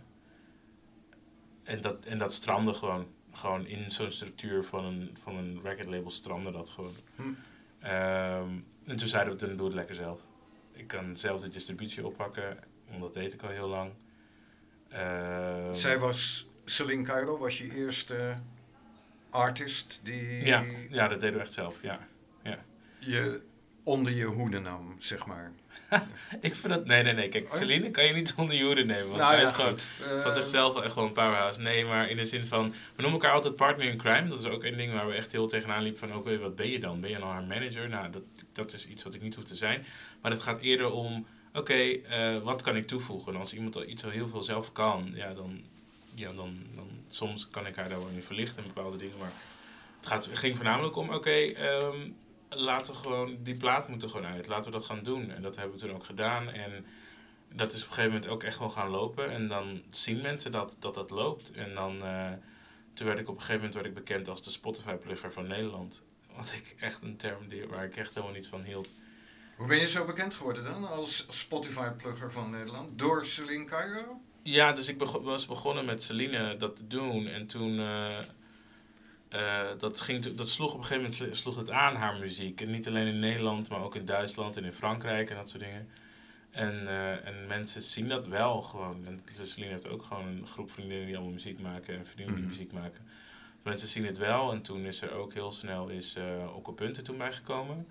en, 1.63 1.81
dat, 1.81 2.05
en 2.05 2.19
dat 2.19 2.33
strandde 2.33 2.75
gewoon. 2.75 3.07
Gewoon 3.33 3.67
in 3.67 3.91
zo'n 3.91 4.11
structuur 4.11 4.65
van 4.65 4.85
een, 4.85 5.11
van 5.13 5.37
een 5.37 5.61
record 5.63 5.87
label 5.87 6.11
strandde 6.11 6.51
dat 6.51 6.71
gewoon. 6.71 6.95
Hm. 7.17 7.23
Um, 7.23 8.67
en 8.85 8.97
toen 8.97 9.09
zeiden 9.09 9.33
we, 9.33 9.47
dan 9.47 9.57
doe 9.57 9.67
het 9.67 9.75
lekker 9.75 9.95
zelf. 9.95 10.27
Ik 10.77 10.87
kan 10.87 11.17
zelf 11.17 11.41
de 11.41 11.49
distributie 11.49 12.07
oppakken, 12.07 12.59
want 12.89 13.01
dat 13.01 13.15
deed 13.15 13.33
ik 13.33 13.43
al 13.43 13.49
heel 13.49 13.69
lang. 13.69 13.93
Uh, 14.93 15.73
Zij 15.73 15.99
was 15.99 16.49
Celine 16.65 17.03
Cairo 17.03 17.39
was 17.39 17.59
je 17.59 17.75
eerste 17.75 18.35
artist 19.31 20.01
die... 20.03 20.45
Ja, 20.45 20.65
ja 20.91 21.09
dat 21.09 21.21
deden 21.21 21.35
we 21.35 21.41
echt 21.41 21.53
zelf, 21.53 21.83
ja. 21.83 21.99
ja. 22.43 22.59
Je 22.99 23.41
onder 23.87 24.13
je 24.13 24.25
hoede 24.25 24.59
nam, 24.59 24.95
zeg 24.99 25.27
maar. 25.27 25.53
ik 26.41 26.55
vind 26.55 26.73
dat... 26.73 26.87
Nee, 26.87 27.03
nee, 27.03 27.13
nee. 27.13 27.29
Kijk, 27.29 27.49
oh 27.49 27.55
Celine 27.55 27.91
kan 27.91 28.05
je 28.05 28.13
niet 28.13 28.35
onder 28.41 28.57
je 28.57 28.65
hoede 28.65 28.85
nemen. 28.85 29.07
Want 29.07 29.21
nou, 29.21 29.33
zij 29.35 29.43
is 29.43 29.53
gewoon 29.53 29.79
van 29.79 30.31
eh, 30.31 30.33
zichzelf 30.33 30.81
echt 30.81 30.95
wel 30.95 31.05
een 31.05 31.13
powerhouse. 31.13 31.61
Nee, 31.61 31.85
maar 31.85 32.11
in 32.11 32.17
de 32.17 32.25
zin 32.25 32.45
van... 32.45 32.71
We 32.71 33.03
noemen 33.03 33.21
elkaar 33.21 33.33
altijd 33.33 33.57
partner 33.57 33.87
in 33.87 33.97
crime. 33.97 34.29
Dat 34.29 34.39
is 34.39 34.47
ook 34.47 34.65
een 34.65 34.77
ding 34.77 34.93
waar 34.93 35.07
we 35.07 35.15
echt 35.15 35.33
heel 35.33 35.47
tegenaan 35.47 35.83
liepen 35.83 36.09
van... 36.09 36.17
Oké, 36.17 36.39
wat 36.39 36.55
ben 36.55 36.69
je 36.69 36.79
dan? 36.79 37.01
Ben 37.01 37.11
je 37.11 37.19
dan 37.19 37.29
haar 37.29 37.45
manager? 37.45 37.89
Nou, 37.89 38.11
dat, 38.11 38.23
dat 38.53 38.73
is 38.73 38.87
iets 38.87 39.05
wat 39.05 39.15
ik 39.15 39.23
niet 39.23 39.35
hoef 39.35 39.45
te 39.45 39.55
zijn. 39.55 39.87
Maar 40.23 40.31
het 40.31 40.43
gaat 40.43 40.61
eerder 40.61 40.91
om... 40.91 41.27
Oké, 41.53 41.75
uh, 41.75 42.43
wat 42.43 42.63
kan 42.63 42.77
ik 42.77 42.85
toevoegen? 42.85 43.33
En 43.33 43.39
als 43.39 43.55
iemand 43.55 43.77
al 43.77 43.85
iets 43.85 44.05
al 44.05 44.11
heel 44.11 44.29
veel 44.29 44.43
zelf 44.43 44.73
kan... 44.73 45.13
Ja, 45.15 45.35
dan 45.35 45.63
ja, 46.17 46.33
dan, 46.33 46.57
dan 46.75 46.89
soms 47.09 47.49
kan 47.49 47.67
ik 47.67 47.77
haar 47.77 47.89
daar 47.89 47.99
wel 47.99 48.09
in 48.09 48.23
verlichten 48.23 48.65
in 48.65 48.73
bepaalde 48.75 48.97
dingen. 48.97 49.19
Maar 49.19 49.33
het, 49.97 50.07
gaat, 50.07 50.31
ging 50.33 50.57
voornamelijk 50.57 50.97
om, 50.97 51.11
oké, 51.11 51.31
ehm, 51.31 52.11
laten 52.49 52.93
we 52.93 52.99
gewoon, 52.99 53.39
die 53.43 53.57
plaat 53.57 53.89
moet 53.89 54.03
er 54.03 54.11
gewoon 54.11 54.27
uit. 54.27 54.47
Laten 54.47 54.73
we 54.73 54.79
dat 54.79 54.87
gaan 54.87 55.03
doen. 55.03 55.31
En 55.31 55.43
dat 55.43 55.57
hebben 55.57 55.79
we 55.79 55.87
toen 55.87 55.95
ook 55.95 56.05
gedaan. 56.05 56.49
En 56.49 56.87
dat 57.55 57.73
is 57.73 57.83
op 57.83 57.89
een 57.89 57.95
gegeven 57.95 58.13
moment 58.13 58.31
ook 58.31 58.43
echt 58.43 58.59
wel 58.59 58.71
gaan 58.71 58.89
lopen. 58.89 59.31
En 59.31 59.47
dan 59.47 59.83
zien 59.89 60.23
mensen 60.23 60.51
dat 60.51 60.77
dat, 60.79 60.95
dat 60.95 61.11
loopt. 61.11 61.51
En 61.51 61.75
dan, 61.75 61.97
uh, 62.05 62.33
toen 62.93 63.07
werd 63.07 63.19
ik 63.19 63.29
op 63.29 63.35
een 63.35 63.41
gegeven 63.41 63.57
moment 63.57 63.75
werd 63.75 63.87
ik 63.87 63.95
bekend 63.95 64.29
als 64.29 64.43
de 64.43 64.51
Spotify-plugger 64.51 65.33
van 65.33 65.47
Nederland. 65.47 66.03
Wat 66.37 66.53
ik 66.53 66.81
echt 66.81 67.03
een 67.03 67.17
term 67.17 67.49
die, 67.49 67.67
waar 67.67 67.85
ik 67.85 67.97
echt 67.97 68.15
helemaal 68.15 68.35
niet 68.35 68.49
van 68.49 68.63
hield. 68.63 68.95
Hoe 69.57 69.67
ben 69.67 69.79
je 69.79 69.89
zo 69.89 70.05
bekend 70.05 70.35
geworden 70.35 70.65
dan 70.65 70.89
als 70.89 71.27
Spotify-plugger 71.29 72.33
van 72.33 72.51
Nederland? 72.51 72.99
Door 72.99 73.27
Celine 73.27 73.65
Cairo? 73.65 74.21
Ja, 74.43 74.73
dus 74.73 74.89
ik 74.89 75.03
was 75.23 75.47
begonnen 75.47 75.85
met 75.85 76.03
Celine 76.03 76.57
dat 76.57 76.77
te 76.77 76.87
doen. 76.87 77.27
En 77.27 77.47
toen... 77.47 77.79
Uh, 77.79 78.19
dat, 79.79 80.01
ging, 80.01 80.35
dat 80.35 80.49
sloeg 80.49 80.73
op 80.73 80.79
een 80.79 80.85
gegeven 80.85 81.11
moment 81.19 81.37
sloeg 81.37 81.57
het 81.57 81.71
aan, 81.71 81.95
haar 81.95 82.19
muziek. 82.19 82.61
En 82.61 82.71
niet 82.71 82.89
alleen 82.89 83.07
in 83.07 83.19
Nederland, 83.19 83.69
maar 83.69 83.83
ook 83.83 83.95
in 83.95 84.05
Duitsland 84.05 84.57
en 84.57 84.65
in 84.65 84.73
Frankrijk 84.73 85.31
en 85.31 85.37
dat 85.37 85.49
soort 85.49 85.63
dingen. 85.63 85.89
En, 86.51 86.83
uh, 86.83 87.27
en 87.27 87.47
mensen 87.47 87.83
zien 87.83 88.09
dat 88.09 88.27
wel 88.27 88.63
gewoon. 88.63 89.07
En 89.07 89.21
Celine 89.47 89.73
heeft 89.73 89.89
ook 89.89 90.03
gewoon 90.03 90.27
een 90.27 90.47
groep 90.47 90.71
vriendinnen 90.71 91.07
die 91.07 91.15
allemaal 91.15 91.33
muziek 91.33 91.61
maken 91.61 91.97
en 91.97 92.07
vriendinnen 92.07 92.35
die 92.35 92.45
mhm. 92.45 92.55
muziek 92.55 92.73
maken. 92.73 93.07
Mensen 93.63 93.89
zien 93.89 94.05
het 94.05 94.19
wel. 94.19 94.53
En 94.53 94.63
toen 94.63 94.85
is 94.85 95.03
er 95.03 95.13
ook 95.13 95.33
heel 95.33 95.53
snel 95.53 95.89
is, 95.89 96.17
uh, 96.17 96.57
ook 96.57 96.69
op 96.69 96.77
punten 96.77 97.05
toen 97.05 97.19
bijgekomen. 97.19 97.87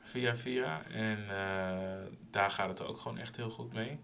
Via 0.00 0.36
via. 0.36 0.82
En 0.84 1.26
daar 2.30 2.50
gaat 2.50 2.68
het 2.68 2.82
ook 2.82 2.98
gewoon 2.98 3.18
echt 3.18 3.36
heel 3.36 3.50
goed 3.50 3.72
mee 3.72 3.98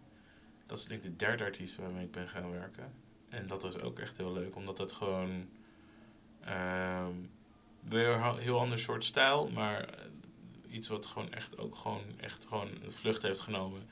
dat 0.67 0.79
is 0.79 0.85
denk 0.85 1.03
ik 1.03 1.11
de 1.11 1.17
derde 1.17 1.45
artiest 1.45 1.77
waarmee 1.77 2.05
ik 2.05 2.11
ben 2.11 2.29
gaan 2.29 2.51
werken. 2.51 2.93
En 3.29 3.47
dat 3.47 3.63
was 3.63 3.81
ook 3.81 3.99
echt 3.99 4.17
heel 4.17 4.33
leuk, 4.33 4.57
omdat 4.57 4.79
het 4.79 4.93
gewoon 4.93 5.49
weer 7.81 8.09
een 8.09 8.39
heel 8.39 8.61
ander 8.61 8.79
soort 8.79 9.05
stijl, 9.05 9.49
maar 9.49 9.89
iets 10.69 10.89
wat 10.89 11.07
gewoon 11.07 11.33
echt 11.33 11.59
ook 11.59 11.75
gewoon 11.75 12.03
echt 12.21 12.47
gewoon 12.47 12.69
een 12.83 12.93
vlucht 12.93 13.23
heeft 13.23 13.41
genomen 13.41 13.83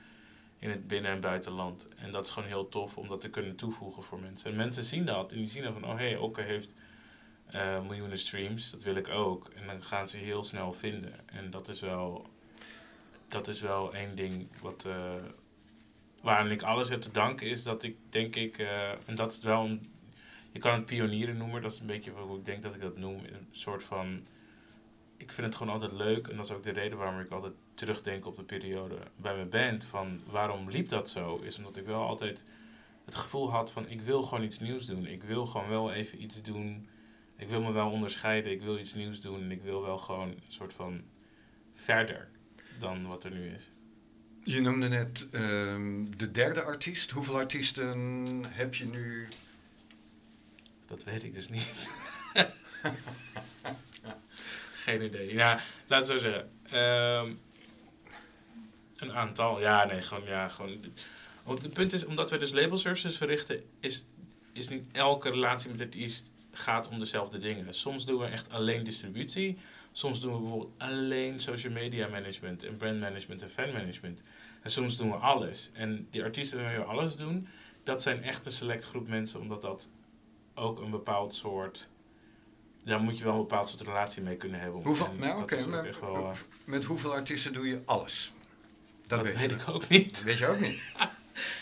in 0.59 0.71
het 0.71 0.87
binnen- 0.87 1.11
en 1.11 1.21
buitenland. 1.21 1.89
En 1.97 2.11
dat 2.11 2.25
is 2.25 2.31
gewoon 2.31 2.49
heel 2.49 2.69
tof 2.69 2.97
om 2.97 3.09
dat 3.09 3.21
te 3.21 3.29
kunnen 3.29 3.57
toevoegen 3.57 4.03
voor 4.03 4.21
mensen. 4.21 4.51
En 4.51 4.57
mensen 4.57 4.85
zien 4.85 5.05
dat 5.05 5.33
en 5.33 5.39
die 5.39 5.47
zien 5.47 5.63
dan 5.63 5.73
van, 5.73 5.85
oh 5.85 5.97
hé, 5.97 6.09
hey, 6.09 6.17
Okke 6.17 6.43
heeft 6.43 6.75
uh, 7.55 7.83
miljoenen 7.83 8.19
streams, 8.19 8.71
dat 8.71 8.83
wil 8.83 8.95
ik 8.95 9.09
ook. 9.09 9.49
En 9.49 9.67
dan 9.67 9.83
gaan 9.83 10.09
ze 10.09 10.19
heel 10.19 10.43
snel 10.43 10.73
vinden. 10.73 11.29
En 11.29 11.51
dat 11.51 11.69
is 11.69 11.81
wel, 11.81 12.27
dat 13.29 13.49
is 13.49 13.61
wel 13.61 13.95
één 13.95 14.17
ding 14.17 14.49
wat, 14.61 14.87
uh, 16.25 16.51
ik 16.51 16.63
alles 16.63 16.89
heb 16.89 17.01
te 17.01 17.11
danken 17.11 17.47
is 17.47 17.63
dat 17.63 17.83
ik 17.83 17.97
denk 18.09 18.37
ik, 18.37 18.59
en 19.07 19.15
dat 19.15 19.33
is 19.33 19.39
wel 19.39 19.65
een, 19.65 19.93
je 20.53 20.59
kan 20.59 20.73
het 20.75 20.85
pionieren 20.85 21.37
noemen, 21.37 21.63
dat 21.63 21.73
is 21.73 21.81
een 21.81 21.87
beetje 21.87 22.11
hoe 22.11 22.39
ik 22.39 22.45
denk 22.45 22.63
dat 22.63 22.75
ik 22.75 22.81
dat 22.81 22.99
noem, 22.99 23.19
een 23.19 23.47
soort 23.51 23.83
van, 23.83 24.25
ik 25.17 25.33
vind 25.33 25.47
het 25.47 25.57
gewoon 25.57 25.73
altijd 25.73 25.93
leuk 25.93 26.27
en 26.27 26.37
dat 26.37 26.45
is 26.45 26.53
ook 26.53 26.63
de 26.63 26.73
reden 26.73 26.99
waarom 26.99 27.21
ik 27.21 27.31
altijd 27.31 27.53
terugdenk 27.75 28.27
op 28.27 28.37
de 28.37 28.45
periode 28.45 28.99
bij 29.21 29.35
mijn 29.35 29.49
band, 29.49 29.85
van 29.85 30.21
waarom 30.27 30.71
liep 30.71 30.89
dat 30.89 31.11
zo, 31.11 31.37
is 31.37 31.59
omdat 31.59 31.77
ik 31.77 31.85
wel 31.85 32.03
altijd 32.03 32.45
het 33.05 33.15
gevoel 33.15 33.51
had 33.51 33.73
van 33.73 33.89
ik 33.89 34.01
wil 34.01 34.23
gewoon 34.23 34.45
iets 34.45 34.59
nieuws 34.59 34.87
doen, 34.87 35.07
ik 35.07 35.23
wil 35.23 35.47
gewoon 35.47 35.69
wel 35.69 35.93
even 35.93 36.23
iets 36.23 36.43
doen, 36.43 36.89
ik 37.37 37.49
wil 37.49 37.63
me 37.63 37.73
wel 37.73 37.91
onderscheiden, 37.91 38.53
ik 38.53 38.63
wil 38.63 38.79
iets 38.79 38.95
nieuws 38.95 39.21
doen 39.21 39.43
en 39.43 39.51
ik 39.51 39.63
wil 39.63 39.83
wel 39.83 39.99
gewoon 39.99 40.29
een 40.29 40.43
soort 40.47 40.73
van 40.73 41.03
verder 41.73 42.29
dan 42.79 43.07
wat 43.07 43.25
er 43.25 43.31
nu 43.31 43.55
is. 43.55 43.71
Je 44.45 44.61
noemde 44.61 44.89
net 44.89 45.29
ehm, 45.31 46.05
de 46.17 46.31
derde 46.31 46.63
artiest. 46.63 47.11
Hoeveel 47.11 47.37
artiesten 47.37 47.99
heb 48.49 48.75
je 48.75 48.87
nu? 48.87 49.29
Dat 50.93 51.05
weet 51.05 51.25
ik 51.25 51.33
dus 51.33 51.49
niet. 51.49 51.97
Geen 54.85 55.03
idee. 55.03 55.35
Ja, 55.35 55.61
laat 55.87 55.99
het 55.99 56.07
zo 56.07 56.19
zeggen. 56.19 56.51
Um, 56.81 57.41
een 58.97 59.13
aantal. 59.13 59.61
Ja, 59.61 59.85
nee, 59.85 60.03
gewoon. 60.03 60.25
Ja, 60.25 60.49
gewoon. 60.49 60.85
Want 61.45 61.63
het 61.63 61.73
punt 61.73 61.93
is, 61.93 62.05
omdat 62.05 62.31
we 62.31 62.37
dus 62.37 62.53
label 62.53 62.77
services 62.77 63.17
verrichten, 63.17 63.63
is, 63.81 64.05
is 64.53 64.69
niet 64.69 64.85
elke 64.93 65.31
relatie 65.31 65.71
met 65.71 65.79
het 65.79 65.89
artiest 65.89 66.31
gaat 66.51 66.89
om 66.89 66.99
dezelfde 66.99 67.39
dingen. 67.39 67.75
Soms 67.75 68.05
doen 68.05 68.21
we 68.21 68.27
echt 68.27 68.51
alleen 68.51 68.85
distributie. 68.85 69.59
Soms 69.93 70.21
doen 70.21 70.33
we 70.33 70.41
bijvoorbeeld 70.41 70.79
alleen 70.79 71.41
social 71.41 71.73
media 71.73 72.09
management 72.09 72.65
en 72.65 72.77
brand 72.77 73.01
management 73.01 73.43
en 73.43 73.51
fan 73.51 73.73
management. 73.73 74.23
En 74.63 74.71
soms 74.71 74.97
doen 74.97 75.11
we 75.11 75.17
alles. 75.17 75.71
En 75.73 76.07
die 76.11 76.23
artiesten 76.23 76.59
waarmee 76.59 76.79
we 76.79 76.85
alles 76.85 77.17
doen, 77.17 77.49
dat 77.83 78.03
zijn 78.03 78.23
echt 78.23 78.47
een 78.47 78.53
select 78.53 78.85
groep 78.85 79.09
mensen, 79.09 79.41
omdat 79.41 79.63
dat 79.63 79.89
ook 80.55 80.81
een 80.81 80.91
bepaald 80.91 81.35
soort. 81.35 81.89
Daar 82.85 83.01
moet 83.01 83.19
je 83.19 83.25
wel 83.25 83.33
een 83.33 83.41
bepaald 83.41 83.69
soort 83.69 83.81
relatie 83.81 84.23
mee 84.23 84.37
kunnen 84.37 84.61
hebben. 84.61 84.83
Hoeveel, 84.83 85.09
nou, 85.19 85.43
okay, 85.43 85.65
wel, 85.69 85.85
uh, 85.85 86.31
met 86.65 86.85
hoeveel 86.85 87.13
artiesten 87.13 87.53
doe 87.53 87.69
je 87.69 87.83
alles? 87.85 88.33
Dat, 89.07 89.33
weet 89.33 89.53
ik 89.53 89.69
ook 89.69 89.89
niet. 89.89 90.23
Weet 90.23 90.39
je 90.39 90.47
ook 90.47 90.61
niet. 90.61 90.85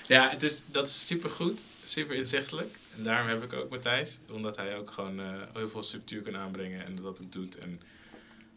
Ja, 0.07 0.29
het 0.29 0.43
is, 0.43 0.63
dat 0.67 0.87
is 0.87 1.07
super 1.07 1.31
goed, 1.31 1.67
super 1.85 2.17
inzichtelijk. 2.17 2.77
En 2.97 3.03
daarom 3.03 3.29
heb 3.29 3.43
ik 3.43 3.53
ook 3.53 3.71
Matthijs, 3.71 4.19
omdat 4.31 4.57
hij 4.57 4.77
ook 4.77 4.91
gewoon 4.91 5.21
eh, 5.21 5.27
heel 5.53 5.69
veel 5.69 5.83
structuur 5.83 6.23
kan 6.23 6.37
aanbrengen 6.37 6.87
en 6.87 6.97
dat 6.97 7.21
ook 7.23 7.33
doet. 7.33 7.59
En 7.59 7.81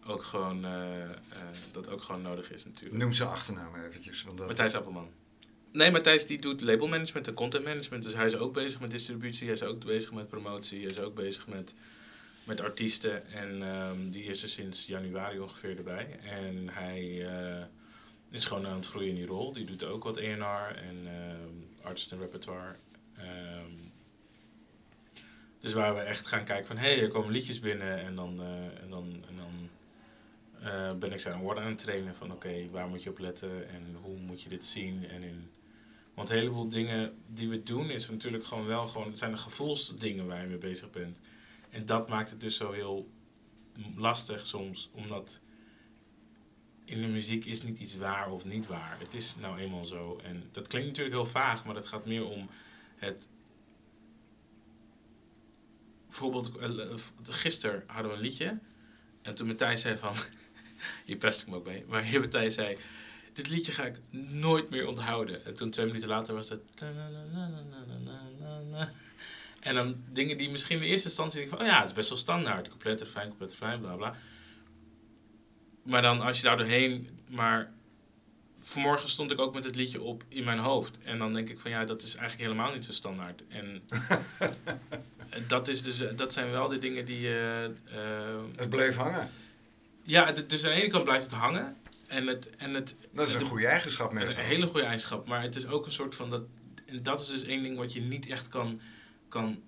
ook 0.05 0.23
gewoon, 0.23 0.65
eh, 0.65 1.03
eh, 1.03 1.17
dat 1.71 1.91
ook 1.91 2.01
gewoon 2.01 2.21
nodig 2.21 2.51
is 2.51 2.65
natuurlijk. 2.65 2.95
Noem 2.95 3.13
zijn 3.13 3.29
achternaam 3.29 3.75
eventjes. 3.75 4.23
Want 4.23 4.37
dat... 4.37 4.47
Matthijs 4.47 4.75
Appelman. 4.75 5.09
Nee, 5.73 5.91
Matthijs 5.91 6.25
die 6.25 6.39
doet 6.39 6.61
labelmanagement 6.61 7.27
en 7.27 7.33
content 7.33 7.63
management. 7.63 8.03
Dus 8.03 8.13
hij 8.13 8.25
is 8.25 8.35
ook 8.35 8.53
bezig 8.53 8.79
met 8.79 8.91
distributie, 8.91 9.45
hij 9.45 9.55
is 9.55 9.63
ook 9.63 9.85
bezig 9.85 10.13
met 10.13 10.27
promotie, 10.27 10.79
hij 10.81 10.89
is 10.89 10.99
ook 10.99 11.15
bezig 11.15 11.47
met, 11.47 11.75
met 12.43 12.61
artiesten. 12.61 13.31
En 13.31 13.63
ehm, 13.63 14.09
die 14.09 14.23
is 14.23 14.43
er 14.43 14.49
sinds 14.49 14.85
januari 14.85 15.39
ongeveer 15.39 15.77
erbij. 15.77 16.19
En 16.23 16.69
hij 16.69 17.27
eh, 17.27 17.65
is 18.31 18.45
gewoon 18.45 18.67
aan 18.67 18.75
het 18.75 18.85
groeien 18.85 19.09
in 19.09 19.15
die 19.15 19.25
rol. 19.25 19.53
Die 19.53 19.65
doet 19.65 19.83
ook 19.83 20.03
wat 20.03 20.17
ENR 20.17 20.75
en 20.75 20.97
ehm 21.05 21.63
artist 21.83 22.11
repertoire. 22.11 22.75
Ehm, 23.17 23.75
dus 25.59 25.73
waar 25.73 25.95
we 25.95 26.01
echt 26.01 26.27
gaan 26.27 26.45
kijken 26.45 26.67
van, 26.67 26.77
hé, 26.77 26.93
hey, 26.93 27.01
er 27.01 27.07
komen 27.07 27.31
liedjes 27.31 27.59
binnen 27.59 27.99
en 27.99 28.15
dan, 28.15 28.41
eh, 28.41 28.81
en 28.81 28.89
dan, 28.89 29.23
en 29.27 29.35
dan 29.35 29.69
eh, 30.61 30.93
ben 30.93 31.11
ik 31.11 31.19
zijn 31.19 31.39
woorden 31.39 31.63
aan 31.63 31.69
het 31.69 31.77
trainen 31.77 32.15
van 32.15 32.31
oké, 32.31 32.69
waar 32.71 32.87
moet 32.87 33.03
je 33.03 33.09
op 33.09 33.19
letten 33.19 33.69
en 33.69 33.97
hoe 34.01 34.19
moet 34.19 34.41
je 34.41 34.49
dit 34.49 34.65
zien. 34.65 35.09
En 35.09 35.23
in, 35.23 35.49
want 36.13 36.29
een 36.29 36.37
heleboel 36.37 36.67
dingen 36.67 37.13
die 37.27 37.49
we 37.49 37.63
doen 37.63 37.89
is 37.89 38.09
natuurlijk 38.09 38.45
gewoon 38.45 38.65
wel 38.65 38.87
gewoon, 38.87 39.07
het 39.07 39.17
zijn 39.17 39.31
de 39.31 39.37
gevoelsdingen 39.37 40.27
waar 40.27 40.41
je 40.41 40.47
mee 40.47 40.57
bezig 40.57 40.89
bent. 40.89 41.19
En 41.69 41.85
dat 41.85 42.09
maakt 42.09 42.29
het 42.29 42.39
dus 42.39 42.57
zo 42.57 42.71
heel 42.71 43.09
lastig 43.95 44.47
soms, 44.47 44.89
omdat 44.93 45.41
in 46.85 47.01
de 47.01 47.07
muziek 47.07 47.45
is 47.45 47.63
niet 47.63 47.79
iets 47.79 47.95
waar 47.95 48.31
of 48.31 48.45
niet 48.45 48.67
waar. 48.67 48.99
Het 48.99 49.13
is 49.13 49.35
nou 49.35 49.59
eenmaal 49.59 49.85
zo. 49.85 50.19
En 50.23 50.43
dat 50.51 50.67
klinkt 50.67 50.87
natuurlijk 50.87 51.15
heel 51.15 51.25
vaag, 51.25 51.65
maar 51.65 51.75
het 51.75 51.87
gaat 51.87 52.05
meer 52.05 52.25
om 52.25 52.49
het 52.95 53.27
bijvoorbeeld, 56.07 56.57
eh, 56.57 56.93
gisteren 57.23 57.83
hadden 57.87 58.11
we 58.11 58.17
een 58.17 58.23
liedje. 58.23 58.59
En 59.21 59.35
toen 59.35 59.47
Matthijs 59.47 59.81
zei 59.81 59.97
van, 59.97 60.13
hier 61.05 61.17
pest 61.17 61.41
ik 61.41 61.47
me 61.47 61.55
ook 61.55 61.65
mee, 61.65 61.85
maar 61.87 62.03
hier 62.03 62.19
Matthijs 62.25 62.53
zei, 62.53 62.77
dit 63.33 63.49
liedje 63.49 63.71
ga 63.71 63.83
ik 63.85 63.99
nooit 64.31 64.69
meer 64.69 64.87
onthouden. 64.87 65.45
En 65.45 65.53
toen 65.53 65.69
twee 65.69 65.85
minuten 65.85 66.07
later 66.07 66.33
was 66.33 66.49
het... 66.49 66.61
En 69.59 69.75
dan 69.75 69.95
dingen 70.11 70.37
die 70.37 70.49
misschien 70.49 70.77
in 70.77 70.83
eerste 70.83 71.07
instantie 71.07 71.39
denk 71.39 71.51
ik 71.51 71.57
van, 71.57 71.65
oh 71.67 71.71
ja, 71.73 71.79
het 71.79 71.87
is 71.89 71.93
best 71.95 72.09
wel 72.09 72.17
standaard. 72.17 72.67
Couplet, 72.67 72.99
refrein, 72.99 73.27
couplet, 73.27 73.49
refrein, 73.49 73.79
bla 73.81 73.95
bla. 73.95 74.15
Maar 75.83 76.01
dan 76.01 76.19
als 76.21 76.37
je 76.37 76.43
daar 76.43 76.57
doorheen, 76.57 77.09
maar 77.29 77.71
vanmorgen 78.59 79.09
stond 79.09 79.31
ik 79.31 79.39
ook 79.39 79.53
met 79.53 79.63
het 79.63 79.75
liedje 79.75 80.01
op 80.01 80.23
in 80.27 80.43
mijn 80.43 80.57
hoofd. 80.59 80.99
En 81.03 81.17
dan 81.17 81.33
denk 81.33 81.49
ik 81.49 81.59
van 81.59 81.71
ja, 81.71 81.85
dat 81.85 82.01
is 82.01 82.15
eigenlijk 82.15 82.49
helemaal 82.49 82.73
niet 82.73 82.85
zo 82.85 82.91
standaard. 82.91 83.43
En 83.47 83.81
dat, 85.47 85.67
is 85.67 85.83
dus, 85.83 86.03
dat 86.15 86.33
zijn 86.33 86.51
wel 86.51 86.67
de 86.67 86.77
dingen 86.77 87.05
die 87.05 87.19
je. 87.19 87.71
eh, 87.85 88.41
Het 88.55 88.69
bleef 88.69 88.95
hangen. 88.95 89.29
ja, 90.03 90.31
dus 90.31 90.63
aan 90.65 90.69
de 90.73 90.81
ene 90.81 90.89
kant 90.89 91.03
blijft 91.03 91.23
het 91.23 91.33
hangen. 91.33 91.77
En 92.07 92.27
het, 92.27 92.49
en 92.55 92.73
het, 92.73 92.95
Dat 93.13 93.27
is 93.27 93.33
een 93.33 93.41
goede 93.41 93.67
eigenschap 93.67 94.11
dat 94.11 94.19
is 94.19 94.25
meestal. 94.25 94.43
een 94.43 94.49
hele 94.49 94.65
goede 94.65 94.81
eigenschap. 94.85 95.27
Maar 95.27 95.41
het 95.41 95.55
is 95.55 95.67
ook 95.67 95.85
een 95.85 95.91
soort 95.91 96.15
van. 96.15 96.29
Dat, 96.29 96.41
en 96.85 97.03
dat 97.03 97.19
is 97.19 97.27
dus 97.27 97.43
één 97.43 97.63
ding 97.63 97.77
wat 97.77 97.93
je 97.93 98.01
niet 98.01 98.27
echt 98.27 98.47
kan, 98.47 98.81
kan, 99.29 99.61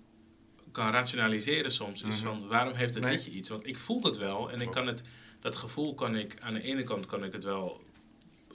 kan 0.72 0.90
rationaliseren 0.90 1.72
soms. 1.72 2.02
Is 2.02 2.20
Mhm. 2.20 2.26
van 2.38 2.48
waarom 2.48 2.74
heeft 2.74 2.94
het 2.94 3.04
Nee. 3.04 3.12
liedje 3.16 3.30
iets? 3.30 3.48
Want 3.48 3.66
ik 3.66 3.78
voel 3.78 4.02
het 4.02 4.16
wel. 4.16 4.50
En 4.50 4.60
ik 4.60 4.70
kan 4.70 4.86
het, 4.86 5.02
dat 5.40 5.56
gevoel 5.56 5.94
kan 5.94 6.16
ik. 6.16 6.36
Aan 6.40 6.54
de 6.54 6.62
ene 6.62 6.82
kant 6.82 7.06
kan 7.06 7.24
ik 7.24 7.32
het 7.32 7.44
wel. 7.44 7.84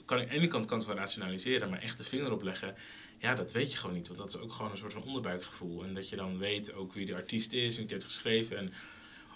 Kan 0.04 0.18
ik, 0.20 0.22
aan 0.24 0.30
de 0.34 0.38
ene 0.38 0.48
kant 0.48 0.66
kan 0.66 0.78
het 0.78 0.86
wel 0.86 0.96
rationaliseren. 0.96 1.70
Maar 1.70 1.80
echt 1.82 1.96
de 1.96 2.04
vinger 2.04 2.32
opleggen. 2.32 2.74
Ja, 3.18 3.34
dat 3.34 3.52
weet 3.52 3.72
je 3.72 3.78
gewoon 3.78 3.96
niet. 3.96 4.06
Want 4.06 4.18
dat 4.18 4.28
is 4.28 4.36
ook 4.36 4.52
gewoon 4.52 4.70
een 4.70 4.76
soort 4.76 4.92
van 4.92 5.02
onderbuikgevoel. 5.02 5.84
En 5.84 5.94
dat 5.94 6.08
je 6.08 6.16
dan 6.16 6.38
weet 6.38 6.72
ook 6.72 6.92
wie 6.92 7.06
de 7.06 7.14
artiest 7.14 7.52
is. 7.52 7.70
En 7.70 7.72
wie 7.74 7.82
het 7.82 7.90
heeft 7.90 8.04
geschreven. 8.04 8.56
En 8.56 8.72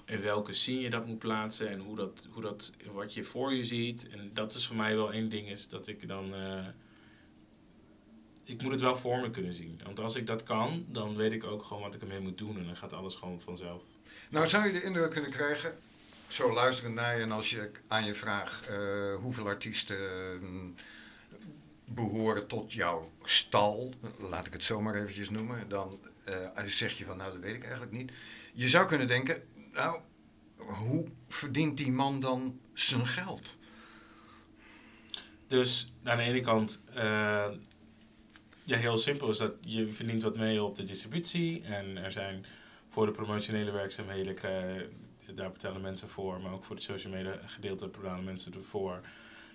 in 0.07 0.21
welke 0.21 0.53
scene 0.53 0.81
je 0.81 0.91
dat 0.91 1.07
moet 1.07 1.19
plaatsen. 1.19 1.69
En 1.71 1.79
hoe 1.79 1.97
dat, 1.97 2.27
hoe 2.31 2.43
dat, 2.43 2.73
wat 2.93 3.15
je 3.15 3.23
voor 3.23 3.55
je 3.55 3.63
ziet. 3.63 4.09
En 4.09 4.31
dat 4.33 4.55
is 4.55 4.67
voor 4.67 4.77
mij 4.77 4.97
wel 4.97 5.13
één 5.13 5.29
ding. 5.29 5.49
Is 5.49 5.69
dat 5.69 5.87
ik 5.87 6.09
dan. 6.09 6.35
eh, 6.35 6.67
ik 8.47 8.63
moet 8.63 8.73
het 8.73 8.81
wel 8.81 8.95
voor 8.95 9.21
me 9.21 9.31
kunnen 9.31 9.55
zien. 9.55 9.81
Want 9.85 10.01
als 10.01 10.17
ik 10.17 10.27
dat 10.27 10.43
kan, 10.43 10.87
dan 10.89 11.17
weet 11.17 11.33
ik 11.33 11.45
ook 11.45 11.63
gewoon 11.63 11.83
wat 11.83 11.95
ik 11.95 12.01
ermee 12.01 12.21
moet 12.21 12.39
doen. 12.39 12.59
En 12.59 12.65
dan 12.65 12.77
gaat 12.77 12.93
alles 12.93 13.15
gewoon 13.17 13.41
vanzelf. 13.41 13.83
Nou 14.31 14.47
zou 14.47 14.67
je 14.67 14.73
de 14.73 14.83
indruk 14.83 15.11
kunnen 15.11 15.31
krijgen, 15.31 15.79
zo 16.27 16.53
luisterend 16.53 16.95
naar 16.95 17.17
je 17.17 17.23
en 17.23 17.33
als 17.33 17.51
je 17.51 17.71
aan 17.87 18.05
je 18.05 18.15
vraagt 18.15 18.69
eh, 18.69 19.15
hoeveel 19.15 19.47
artiesten 19.47 19.99
mm, 20.41 20.75
behoren 21.85 22.47
tot 22.47 22.73
jouw 22.73 23.11
stal, 23.23 23.95
laat 24.31 24.47
ik 24.47 24.53
het 24.53 24.65
zo 24.65 24.81
maar 24.81 24.95
eventjes 24.95 25.31
noemen, 25.31 25.69
dan 25.69 25.99
eh, 26.25 26.65
zeg 26.67 26.99
je 26.99 27.05
van 27.05 27.17
nou 27.17 27.33
dat 27.33 27.41
weet 27.41 27.55
ik 27.55 27.63
eigenlijk 27.63 27.93
niet. 27.93 28.13
Je 28.53 28.69
zou 28.69 28.87
kunnen 28.87 29.09
denken, 29.09 29.43
nou 29.77 30.01
hoe 30.57 31.05
verdient 31.29 31.77
die 31.77 31.93
man 31.93 32.21
dan 32.21 32.61
zijn 32.75 33.07
geld? 33.07 33.57
Dus 35.47 35.87
aan 36.05 36.17
de 36.17 36.23
ene 36.23 36.41
kant, 36.41 36.83
eh, 36.95 37.51
ja, 38.65 38.77
heel 38.77 38.97
simpel 38.97 39.29
is 39.29 39.39
dat 39.39 39.53
je 39.61 39.87
verdient 39.87 40.23
wat 40.23 40.37
mee 40.37 40.63
op 40.63 40.75
de 40.75 40.83
distributie. 40.83 41.63
En 41.63 41.97
er 41.97 42.11
zijn 42.11 42.47
voor 42.89 43.07
de 43.07 43.13
promotionele 43.13 43.71
werkzaamheden, 43.71 44.37
daar 45.35 45.51
betalen 45.51 45.81
mensen 45.81 46.09
voor. 46.09 46.41
Maar 46.41 46.53
ook 46.53 46.65
voor 46.65 46.77
de 46.77 46.83
social 46.83 47.13
media 47.13 47.39
gedeelte 47.45 47.89
betalen 47.89 48.25
mensen 48.25 48.53
ervoor. 48.55 49.01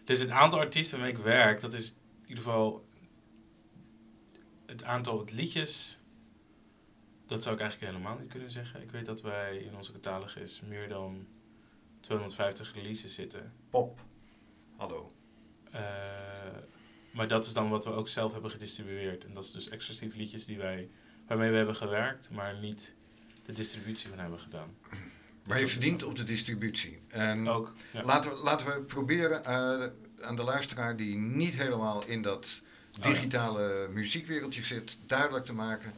Dus 0.04 0.20
het 0.20 0.30
aantal 0.30 0.60
artiesten 0.60 1.00
waarmee 1.00 1.18
ik 1.18 1.24
werk, 1.24 1.62
dat 1.62 1.74
is 1.74 1.90
in 1.90 2.28
ieder 2.28 2.44
geval 2.44 2.86
het 4.66 4.84
aantal 4.84 5.26
liedjes. 5.34 6.00
Dat 7.32 7.44
zou 7.44 7.56
ik 7.56 7.62
eigenlijk 7.62 7.92
helemaal 7.92 8.20
niet 8.20 8.30
kunnen 8.30 8.52
zeggen. 8.52 8.82
Ik 8.82 8.92
weet 8.92 9.06
dat 9.06 9.22
wij 9.22 9.58
in 9.58 9.76
onze 9.76 9.92
catalogus 9.92 10.62
meer 10.62 10.88
dan 10.90 11.28
250 12.00 12.74
releases 12.74 13.14
zitten. 13.14 13.54
Pop, 13.70 14.00
hallo. 14.78 15.12
Eh, 15.72 15.82
maar 17.12 17.28
dat 17.28 17.46
is 17.46 17.54
dan 17.54 17.70
wat 17.70 17.86
we 17.86 17.92
ook 17.92 18.08
zelf 18.08 18.32
hebben 18.32 18.52
gedistribueerd. 18.52 19.26
En 19.26 19.34
dat 19.34 19.44
is 19.44 19.52
dus 19.52 19.70
exclusief 19.70 20.16
liedjes 20.16 20.46
die 20.46 20.58
wij, 20.58 20.90
waarmee 21.28 21.50
we 21.50 21.56
hebben 21.56 21.76
gewerkt, 21.76 22.30
maar 22.30 22.60
niet 22.60 22.96
de 23.46 23.52
distributie 23.52 24.10
van 24.10 24.20
hebben 24.20 24.40
gedaan. 24.40 24.76
Dus 24.82 24.98
Maar 25.48 25.58
je 25.58 25.64
dat 25.64 25.64
is 25.64 25.72
verdient 25.72 26.04
op 26.04 26.18
de 26.18 26.24
distributie. 26.24 27.02
En 27.08 27.50
Ook, 27.50 27.74
ja. 27.92 28.04
Laten, 28.04 28.32
we, 28.32 28.38
laten 28.38 28.68
we 28.68 28.82
proberen 28.82 29.46
eh, 29.46 30.26
aan 30.26 30.36
de 30.36 30.44
luisteraar 30.44 30.98
die 30.98 31.16
niet 31.16 31.54
helemaal 31.54 32.06
in 32.06 32.22
dat 32.22 32.62
Oh 33.00 33.06
ja. 33.06 33.12
digitale 33.14 33.88
muziekwereldje 33.92 34.64
zit, 34.64 34.98
duidelijk 35.06 35.46
te 35.46 35.54
maken 35.54 35.94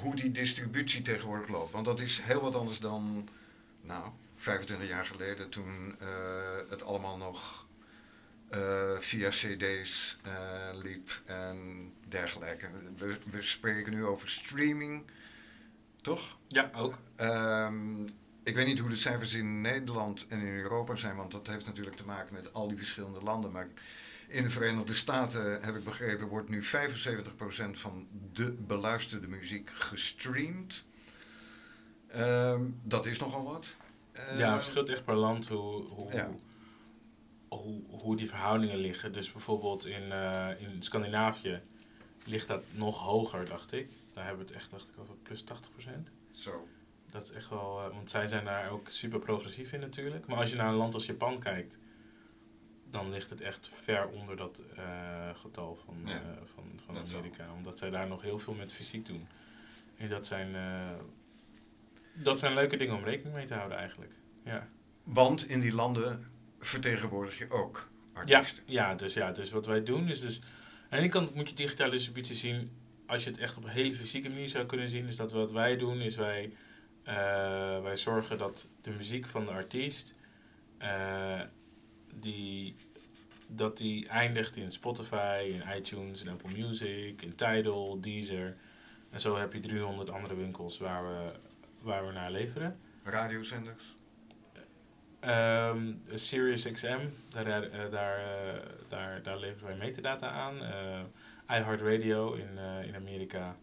hoe 0.00 0.16
die 0.16 0.30
distributie 0.30 1.02
tegenwoordig 1.02 1.48
loopt. 1.48 1.72
Want 1.72 1.84
dat 1.84 2.00
is 2.00 2.20
heel 2.20 2.40
wat 2.40 2.54
anders 2.54 2.78
dan, 2.78 3.28
nou, 3.80 4.10
25 4.36 4.88
jaar 4.88 5.04
geleden 5.04 5.48
toen 5.48 5.94
eh, 5.98 6.08
het 6.68 6.82
allemaal 6.82 7.16
nog 7.16 7.66
eh, 8.48 8.98
via 8.98 9.28
cd's 9.28 10.18
eh, 10.22 10.32
liep 10.82 11.20
en 11.24 11.92
dergelijke. 12.08 12.68
We, 12.96 13.18
we 13.30 13.42
spreken 13.42 13.92
nu 13.92 14.04
over 14.04 14.28
streaming, 14.28 15.02
toch? 16.00 16.38
ja, 16.48 16.70
ook. 16.74 16.98
Ehm, 17.16 18.04
ik 18.42 18.54
weet 18.54 18.66
niet 18.66 18.78
hoe 18.78 18.88
de 18.88 18.96
cijfers 18.96 19.32
in 19.32 19.60
Nederland 19.60 20.26
en 20.28 20.40
in 20.40 20.58
Europa 20.58 20.94
zijn, 20.94 21.16
want 21.16 21.30
dat 21.30 21.46
heeft 21.46 21.66
natuurlijk 21.66 21.96
te 21.96 22.04
maken 22.04 22.34
met 22.34 22.52
al 22.52 22.68
die 22.68 22.78
verschillende 22.78 23.20
landen. 23.20 23.52
Maar 23.52 23.68
in 24.34 24.42
de 24.42 24.50
Verenigde 24.50 24.94
Staten, 24.94 25.62
heb 25.62 25.76
ik 25.76 25.84
begrepen, 25.84 26.26
wordt 26.28 26.48
nu 26.48 26.62
75% 26.64 26.66
van 27.72 28.06
de 28.32 28.50
beluisterde 28.52 29.26
muziek 29.28 29.70
gestreamd. 29.72 30.84
Ehm, 32.08 32.62
dat 32.82 33.06
is 33.06 33.18
nogal 33.18 33.44
wat. 33.44 33.66
ja, 34.12 34.20
Ehm, 34.20 34.40
het 34.52 34.52
verschilt 34.62 34.88
echt 34.88 35.04
per 35.04 35.14
land 35.16 35.48
hoe, 35.48 35.82
hoe, 35.84 36.12
Ja. 36.12 36.30
hoe, 37.48 37.82
hoe 37.88 38.16
die 38.16 38.28
verhoudingen 38.28 38.76
liggen. 38.76 39.12
Dus 39.12 39.32
bijvoorbeeld 39.32 39.86
in, 39.86 40.12
eh, 40.12 40.48
in 40.58 40.82
Scandinavië 40.82 41.60
ligt 42.24 42.46
dat 42.48 42.62
nog 42.74 42.98
hoger, 43.00 43.44
dacht 43.46 43.72
ik. 43.72 43.90
Daar 44.12 44.26
hebben 44.26 44.46
we 44.46 44.52
het 44.52 44.60
echt, 44.62 44.70
dacht 44.70 44.88
ik, 44.88 44.98
over 44.98 45.14
plus 45.22 45.42
80%. 45.44 46.10
Zo. 46.32 46.68
Dat 47.10 47.22
is 47.24 47.30
echt 47.30 47.48
wel, 47.48 47.80
eh, 47.84 47.94
want 47.94 48.10
zij 48.10 48.26
zijn 48.26 48.44
daar 48.44 48.70
ook 48.70 48.88
super 48.88 49.18
progressief 49.18 49.72
in 49.72 49.80
natuurlijk. 49.80 50.26
Maar 50.26 50.38
als 50.38 50.50
je 50.50 50.56
naar 50.56 50.68
een 50.68 50.74
land 50.74 50.94
als 50.94 51.06
Japan 51.06 51.38
kijkt, 51.38 51.78
dan 52.94 53.10
ligt 53.10 53.30
het 53.30 53.40
echt 53.40 53.68
ver 53.68 54.08
onder 54.08 54.36
dat 54.36 54.62
eh, 54.76 55.30
getal 55.34 55.76
van, 55.76 55.96
Ja, 56.04 56.12
eh, 56.12 56.20
van, 56.44 56.64
van 56.84 56.94
dat. 56.94 57.14
Amerika. 57.14 57.52
Omdat 57.52 57.78
zij 57.78 57.90
daar 57.90 58.06
nog 58.06 58.22
heel 58.22 58.38
veel 58.38 58.54
met 58.54 58.72
fysiek 58.72 59.06
doen. 59.06 59.28
En 59.96 60.08
dat 60.08 60.26
zijn, 60.26 60.54
eh, 60.54 60.98
dat 62.14 62.38
zijn 62.38 62.54
leuke 62.54 62.76
dingen 62.76 62.96
om 62.96 63.04
rekening 63.04 63.34
mee 63.34 63.46
te 63.46 63.54
houden 63.54 63.78
eigenlijk. 63.78 64.12
Ja. 64.44 64.68
Want 65.02 65.48
in 65.48 65.60
die 65.60 65.74
landen 65.74 66.30
vertegenwoordig 66.58 67.38
je 67.38 67.50
ook 67.50 67.88
artiesten. 68.12 68.62
ja, 68.66 68.94
dus 68.94 69.14
ja, 69.14 69.30
dus 69.30 69.50
wat 69.50 69.66
wij 69.66 69.82
doen 69.82 70.08
is 70.08 70.20
dus... 70.20 70.40
Aan 70.40 70.90
de 70.90 70.96
ene 70.96 71.08
kant 71.08 71.34
moet 71.34 71.48
je 71.48 71.54
digitale 71.54 71.90
distributie 71.90 72.34
zien... 72.34 72.70
Als 73.06 73.24
je 73.24 73.30
het 73.30 73.38
echt 73.38 73.56
op 73.56 73.64
een 73.64 73.70
hele 73.70 73.92
fysieke 73.92 74.28
manier 74.28 74.48
zou 74.48 74.66
kunnen 74.66 74.88
zien... 74.88 75.06
is 75.06 75.16
dat 75.16 75.32
wat 75.32 75.52
wij 75.52 75.76
doen 75.76 76.00
is 76.00 76.16
wij... 76.16 76.52
eh, 77.02 77.14
wij 77.82 77.96
zorgen 77.96 78.38
dat 78.38 78.68
de 78.80 78.90
muziek 78.90 79.26
van 79.26 79.44
de 79.44 79.50
artiest... 79.50 80.14
eh, 80.78 81.40
die, 82.20 82.74
dat 83.46 83.76
die 83.76 84.08
eindigt 84.08 84.56
in 84.56 84.72
Spotify, 84.72 85.52
in 85.52 85.76
iTunes, 85.76 86.22
in 86.22 86.30
Apple 86.30 86.50
Music, 86.58 87.22
in 87.22 87.34
Tidal, 87.34 88.00
Deezer. 88.00 88.56
En 89.10 89.20
zo 89.20 89.36
heb 89.36 89.52
je 89.52 89.58
300 89.58 90.10
andere 90.10 90.36
winkels 90.36 90.78
waar 90.78 91.04
we, 91.04 91.32
waar 91.80 92.06
we 92.06 92.12
naar 92.12 92.30
leveren. 92.30 92.78
Radiozenders? 93.02 93.94
Um, 95.28 96.02
Sirius 96.14 96.70
XM, 96.70 97.00
daar, 97.28 97.46
uh, 97.46 97.90
daar, 97.90 98.18
uh, 98.18 98.60
daar, 98.88 99.22
daar 99.22 99.38
leveren 99.38 99.66
wij 99.66 99.86
metadata 99.86 100.30
aan. 100.30 100.56
Uh, 100.62 101.00
iHeartRadio 101.48 102.32
in, 102.32 102.58
in 102.86 102.94
Amerika. 102.94 103.56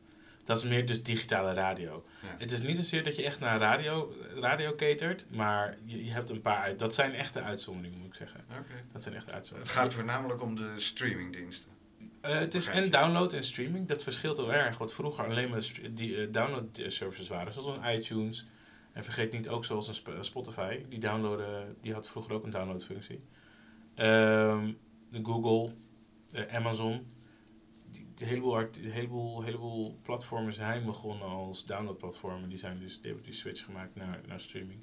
Dat 0.44 0.58
is 0.58 0.64
meer 0.64 0.86
dus 0.86 1.04
digitale 1.04 1.54
radio. 1.54 2.04
Ja. 2.22 2.36
Het 2.38 2.52
is 2.52 2.62
niet 2.62 2.78
zozeer 2.78 3.04
dat 3.04 3.16
je 3.16 3.24
echt 3.24 3.40
naar 3.40 3.60
radio, 3.60 4.14
radio 4.36 4.76
catert, 4.76 5.26
maar 5.30 5.78
je, 5.86 6.06
je 6.06 6.12
hebt 6.12 6.30
een 6.30 6.42
paar 6.42 6.64
uit. 6.64 6.80
Dat 6.80 6.96
zijn 6.96 7.14
echte 7.14 7.42
uitzonderingen, 7.42 7.98
moet 7.98 8.08
ik 8.08 8.14
zeggen. 8.14 8.44
Okay. 8.50 8.84
Dat 8.92 9.04
zijn 9.04 9.16
echte 9.16 9.34
uitzonderingen. 9.34 9.74
Het 9.74 9.84
gaat 9.84 9.94
voornamelijk 9.94 10.42
om 10.42 10.56
de 10.56 10.74
streamingdiensten. 10.76 11.70
Uh, 12.26 12.32
het 12.32 12.56
is 12.56 12.68
en 12.68 12.90
download 12.90 13.34
en 13.34 13.44
streaming. 13.44 13.88
Dat 13.88 14.04
verschilt 14.04 14.38
heel 14.38 14.54
erg. 14.54 14.78
Wat 14.78 14.94
vroeger 14.94 15.26
alleen 15.26 15.50
maar 15.50 15.62
die 15.92 16.16
uh, 16.16 16.32
download 16.32 16.82
services 16.88 17.28
waren, 17.28 17.54
zoals 17.54 17.78
een 17.78 17.94
iTunes. 17.94 18.48
En 18.94 19.04
vergeet 19.04 19.32
niet 19.32 19.50
ook 19.50 19.66
zoals 19.66 19.88
een 19.88 19.94
Sp 19.94 20.10
Spotify. 20.20 20.82
Die, 20.90 21.00
downloaden, 21.00 21.76
die 21.82 21.94
had 21.94 22.08
vroeger 22.08 22.34
ook 22.34 22.44
een 22.44 22.50
downloadfunctie. 22.50 23.20
Um, 23.96 24.78
de 25.10 25.20
Google, 25.24 25.74
uh, 26.34 26.56
Amazon. 26.56 27.08
Die 28.22 28.30
heleboel, 28.30 28.56
art, 28.56 28.78
heleboel, 28.78 29.42
heleboel 29.42 29.98
platformen 30.02 30.54
zijn 30.54 30.86
begonnen 30.86 31.28
als 31.28 31.66
downloadplatformen. 31.66 32.50
Die, 32.50 32.58
zijn 32.58 32.80
dus, 32.80 32.96
die 32.96 33.06
hebben 33.06 33.24
die 33.24 33.34
switch 33.34 33.66
gemaakt 33.66 33.96
naar, 33.96 34.20
naar 34.28 34.40
streaming. 34.40 34.80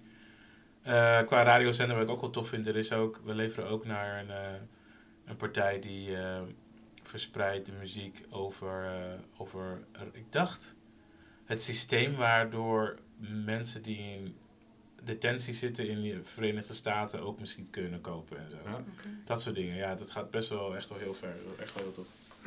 Uh, 0.86 1.22
qua 1.22 1.42
radiozender, 1.42 1.96
wat 1.96 2.04
ik 2.04 2.10
ook 2.10 2.20
wel 2.20 2.30
tof 2.30 2.48
vind, 2.48 2.66
er 2.66 2.76
is 2.76 2.92
ook, 2.92 3.20
we 3.24 3.34
leveren 3.34 3.68
ook 3.68 3.84
naar 3.84 4.20
een, 4.20 4.28
uh, 4.28 4.60
een 5.24 5.36
partij 5.36 5.78
die 5.78 6.08
uh, 6.08 6.40
verspreidt 7.02 7.66
de 7.66 7.72
muziek 7.72 8.26
over, 8.30 9.00
over, 9.36 9.84
ik 10.12 10.32
dacht, 10.32 10.76
het 11.44 11.62
systeem 11.62 12.14
waardoor 12.14 12.98
mensen 13.44 13.82
die 13.82 13.98
in 13.98 14.36
detentie 15.02 15.52
zitten 15.52 15.88
in 15.88 16.02
de 16.02 16.22
Verenigde 16.22 16.74
Staten 16.74 17.20
ook 17.20 17.38
muziek 17.38 17.70
kunnen 17.70 18.00
kopen 18.00 18.38
en 18.38 18.50
zo. 18.50 18.56
Ja. 18.64 18.74
Oké. 18.74 19.08
Dat 19.24 19.42
soort 19.42 19.54
dingen. 19.54 19.76
Ja, 19.76 19.94
dat 19.94 20.10
gaat 20.10 20.30
best 20.30 20.48
wel 20.48 20.76
echt 20.76 20.88
wel 20.88 20.98
heel 20.98 21.14
ver. 21.14 21.36
Echt 21.58 21.74
wel 21.74 21.84
wat 21.84 21.98
op. 21.98 22.06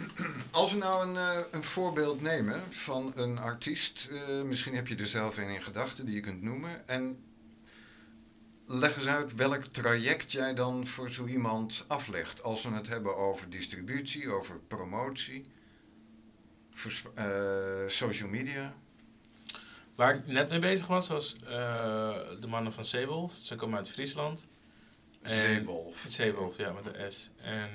Als 0.51 0.72
we 0.72 0.77
nou 0.77 1.08
een, 1.08 1.17
eh, 1.17 1.43
een 1.51 1.63
voorbeeld 1.63 2.22
nemen 2.22 2.62
van 2.70 3.12
een 3.15 3.38
artiest, 3.38 4.08
eh, 4.12 4.41
misschien 4.41 4.75
heb 4.75 4.88
je 4.88 4.96
er 4.96 5.08
zelf 5.08 5.38
een 5.38 5.50
in 5.50 5.62
gedachten 5.62 6.05
die 6.05 6.15
je 6.15 6.22
kunt 6.22 6.41
noemen. 6.41 6.88
En 6.88 7.24
leg 8.65 8.98
eens 8.98 9.08
uit 9.08 9.36
welk 9.36 9.63
traject 9.63 10.31
jij 10.31 10.53
dan 10.53 10.88
voor 10.88 11.10
zo 11.10 11.25
iemand 11.25 11.86
aflegt. 11.88 12.43
Als 12.43 12.63
we 12.63 12.70
het 12.70 12.88
hebben 12.88 13.17
over 13.17 13.50
distributie, 13.50 14.31
over 14.31 14.60
promotie, 14.67 15.46
vers- 16.74 17.03
eh, 17.15 17.88
social 17.88 18.29
media. 18.29 18.74
Waar 19.96 20.15
ik 20.15 20.27
net 20.27 20.50
mee 20.50 20.60
bezig 20.60 20.88
was, 20.88 21.08
was 21.08 21.38
de 22.39 22.48
mannen 22.48 22.74
van 22.74 22.86
Zeewolf. 22.86 23.34
Ze 23.41 23.55
komen 23.55 23.77
uit 23.77 23.89
Friesland. 23.89 24.48
Zeewolf. 25.24 26.05
Zeewolf, 26.08 26.58
ja, 26.58 26.72
met 26.72 26.86
een 26.86 27.12
S. 27.12 27.29
En 27.38 27.70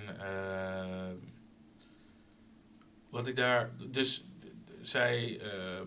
wat 3.11 3.27
ik 3.27 3.37
daar. 3.37 3.71
Dus 3.91 4.25
zij. 4.81 5.41
eh, 5.41 5.81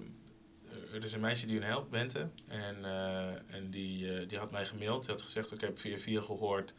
er 0.94 1.04
is 1.04 1.14
een 1.14 1.20
meisje 1.20 1.46
die 1.46 1.60
hun 1.60 1.68
helpt, 1.68 1.90
Bente. 1.90 2.26
En, 2.48 2.86
eh, 2.86 3.56
en 3.56 3.70
die, 3.70 4.14
eh, 4.14 4.28
die 4.28 4.38
had 4.38 4.52
mij 4.52 4.66
gemaild. 4.66 5.02
Die 5.02 5.12
had 5.12 5.22
gezegd: 5.22 5.52
Ik 5.52 5.62
heb 5.62 5.80
via 5.80 5.98
via 5.98 6.22
gehoord 6.22 6.74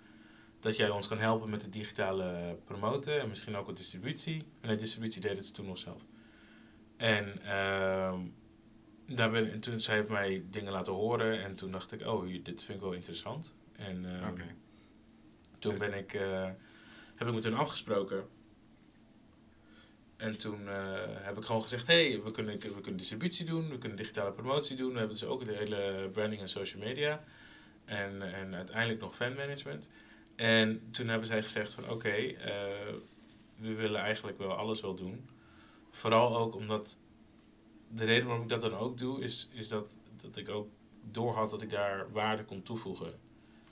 dat 0.60 0.76
jij 0.76 0.90
ons 0.90 1.08
kan 1.08 1.18
helpen 1.18 1.50
met 1.50 1.60
de 1.60 1.68
digitale 1.68 2.58
promoten. 2.64 3.20
En 3.20 3.28
misschien 3.28 3.56
ook 3.56 3.66
wat 3.66 3.76
distributie. 3.76 4.42
En 4.60 4.68
de 4.68 4.74
distributie 4.74 5.20
deed 5.20 5.36
het 5.36 5.46
ze 5.46 5.52
toen 5.52 5.66
nog 5.66 5.78
zelf. 5.78 6.06
En. 6.96 7.42
ehm, 7.44 8.20
daar 9.14 9.30
ben, 9.30 9.52
en 9.52 9.60
toen 9.60 9.80
zij 9.80 9.96
heeft 9.96 10.08
mij 10.08 10.44
dingen 10.50 10.72
laten 10.72 10.92
horen 10.92 11.42
en 11.42 11.54
toen 11.54 11.70
dacht 11.72 11.92
ik, 11.92 12.06
oh, 12.06 12.26
dit 12.42 12.64
vind 12.64 12.78
ik 12.78 12.84
wel 12.84 12.92
interessant. 12.92 13.54
En 13.72 14.20
ehm, 14.20 14.40
toen 15.58 15.78
ben 15.78 15.94
ik, 15.94 16.12
heb 17.14 17.28
ik 17.28 17.34
met 17.34 17.44
hun 17.44 17.54
afgesproken. 17.54 18.28
En 20.20 20.38
toen 20.38 20.68
eh, 20.68 20.74
heb 21.06 21.36
ik 21.36 21.44
gewoon 21.44 21.62
gezegd, 21.62 21.86
hey, 21.86 22.22
we, 22.22 22.30
kunnen, 22.30 22.58
we 22.58 22.80
kunnen 22.80 22.96
distributie 22.96 23.44
doen, 23.44 23.68
we 23.68 23.78
kunnen 23.78 23.98
digitale 23.98 24.32
promotie 24.32 24.76
doen. 24.76 24.92
We 24.92 24.98
hebben 24.98 25.16
dus 25.18 25.28
ook 25.28 25.40
het 25.40 25.56
hele 25.56 26.08
branding 26.12 26.40
en 26.40 26.48
social 26.48 26.82
media. 26.82 27.24
En, 27.84 28.34
en 28.34 28.54
uiteindelijk 28.54 29.00
nog 29.00 29.14
fanmanagement. 29.14 29.88
En 30.36 30.90
toen 30.90 31.08
hebben 31.08 31.26
zij 31.26 31.42
gezegd 31.42 31.74
van, 31.74 31.90
oké, 31.90 32.08
eh, 32.08 32.94
we 33.56 33.74
willen 33.74 34.00
eigenlijk 34.00 34.38
wel 34.38 34.52
alles 34.52 34.80
wel 34.80 34.94
doen. 34.94 35.28
Vooral 35.90 36.36
ook 36.36 36.54
omdat 36.54 36.98
de 37.88 38.04
reden 38.04 38.26
waarom 38.26 38.42
ik 38.42 38.48
dat 38.48 38.60
dan 38.60 38.74
ook 38.74 38.98
doe, 38.98 39.22
is, 39.22 39.48
is 39.52 39.68
dat, 39.68 39.98
dat 40.22 40.36
ik 40.36 40.48
ook 40.48 40.68
doorhad 41.10 41.50
dat 41.50 41.62
ik 41.62 41.70
daar 41.70 42.12
waarde 42.12 42.44
kon 42.44 42.62
toevoegen 42.62 43.12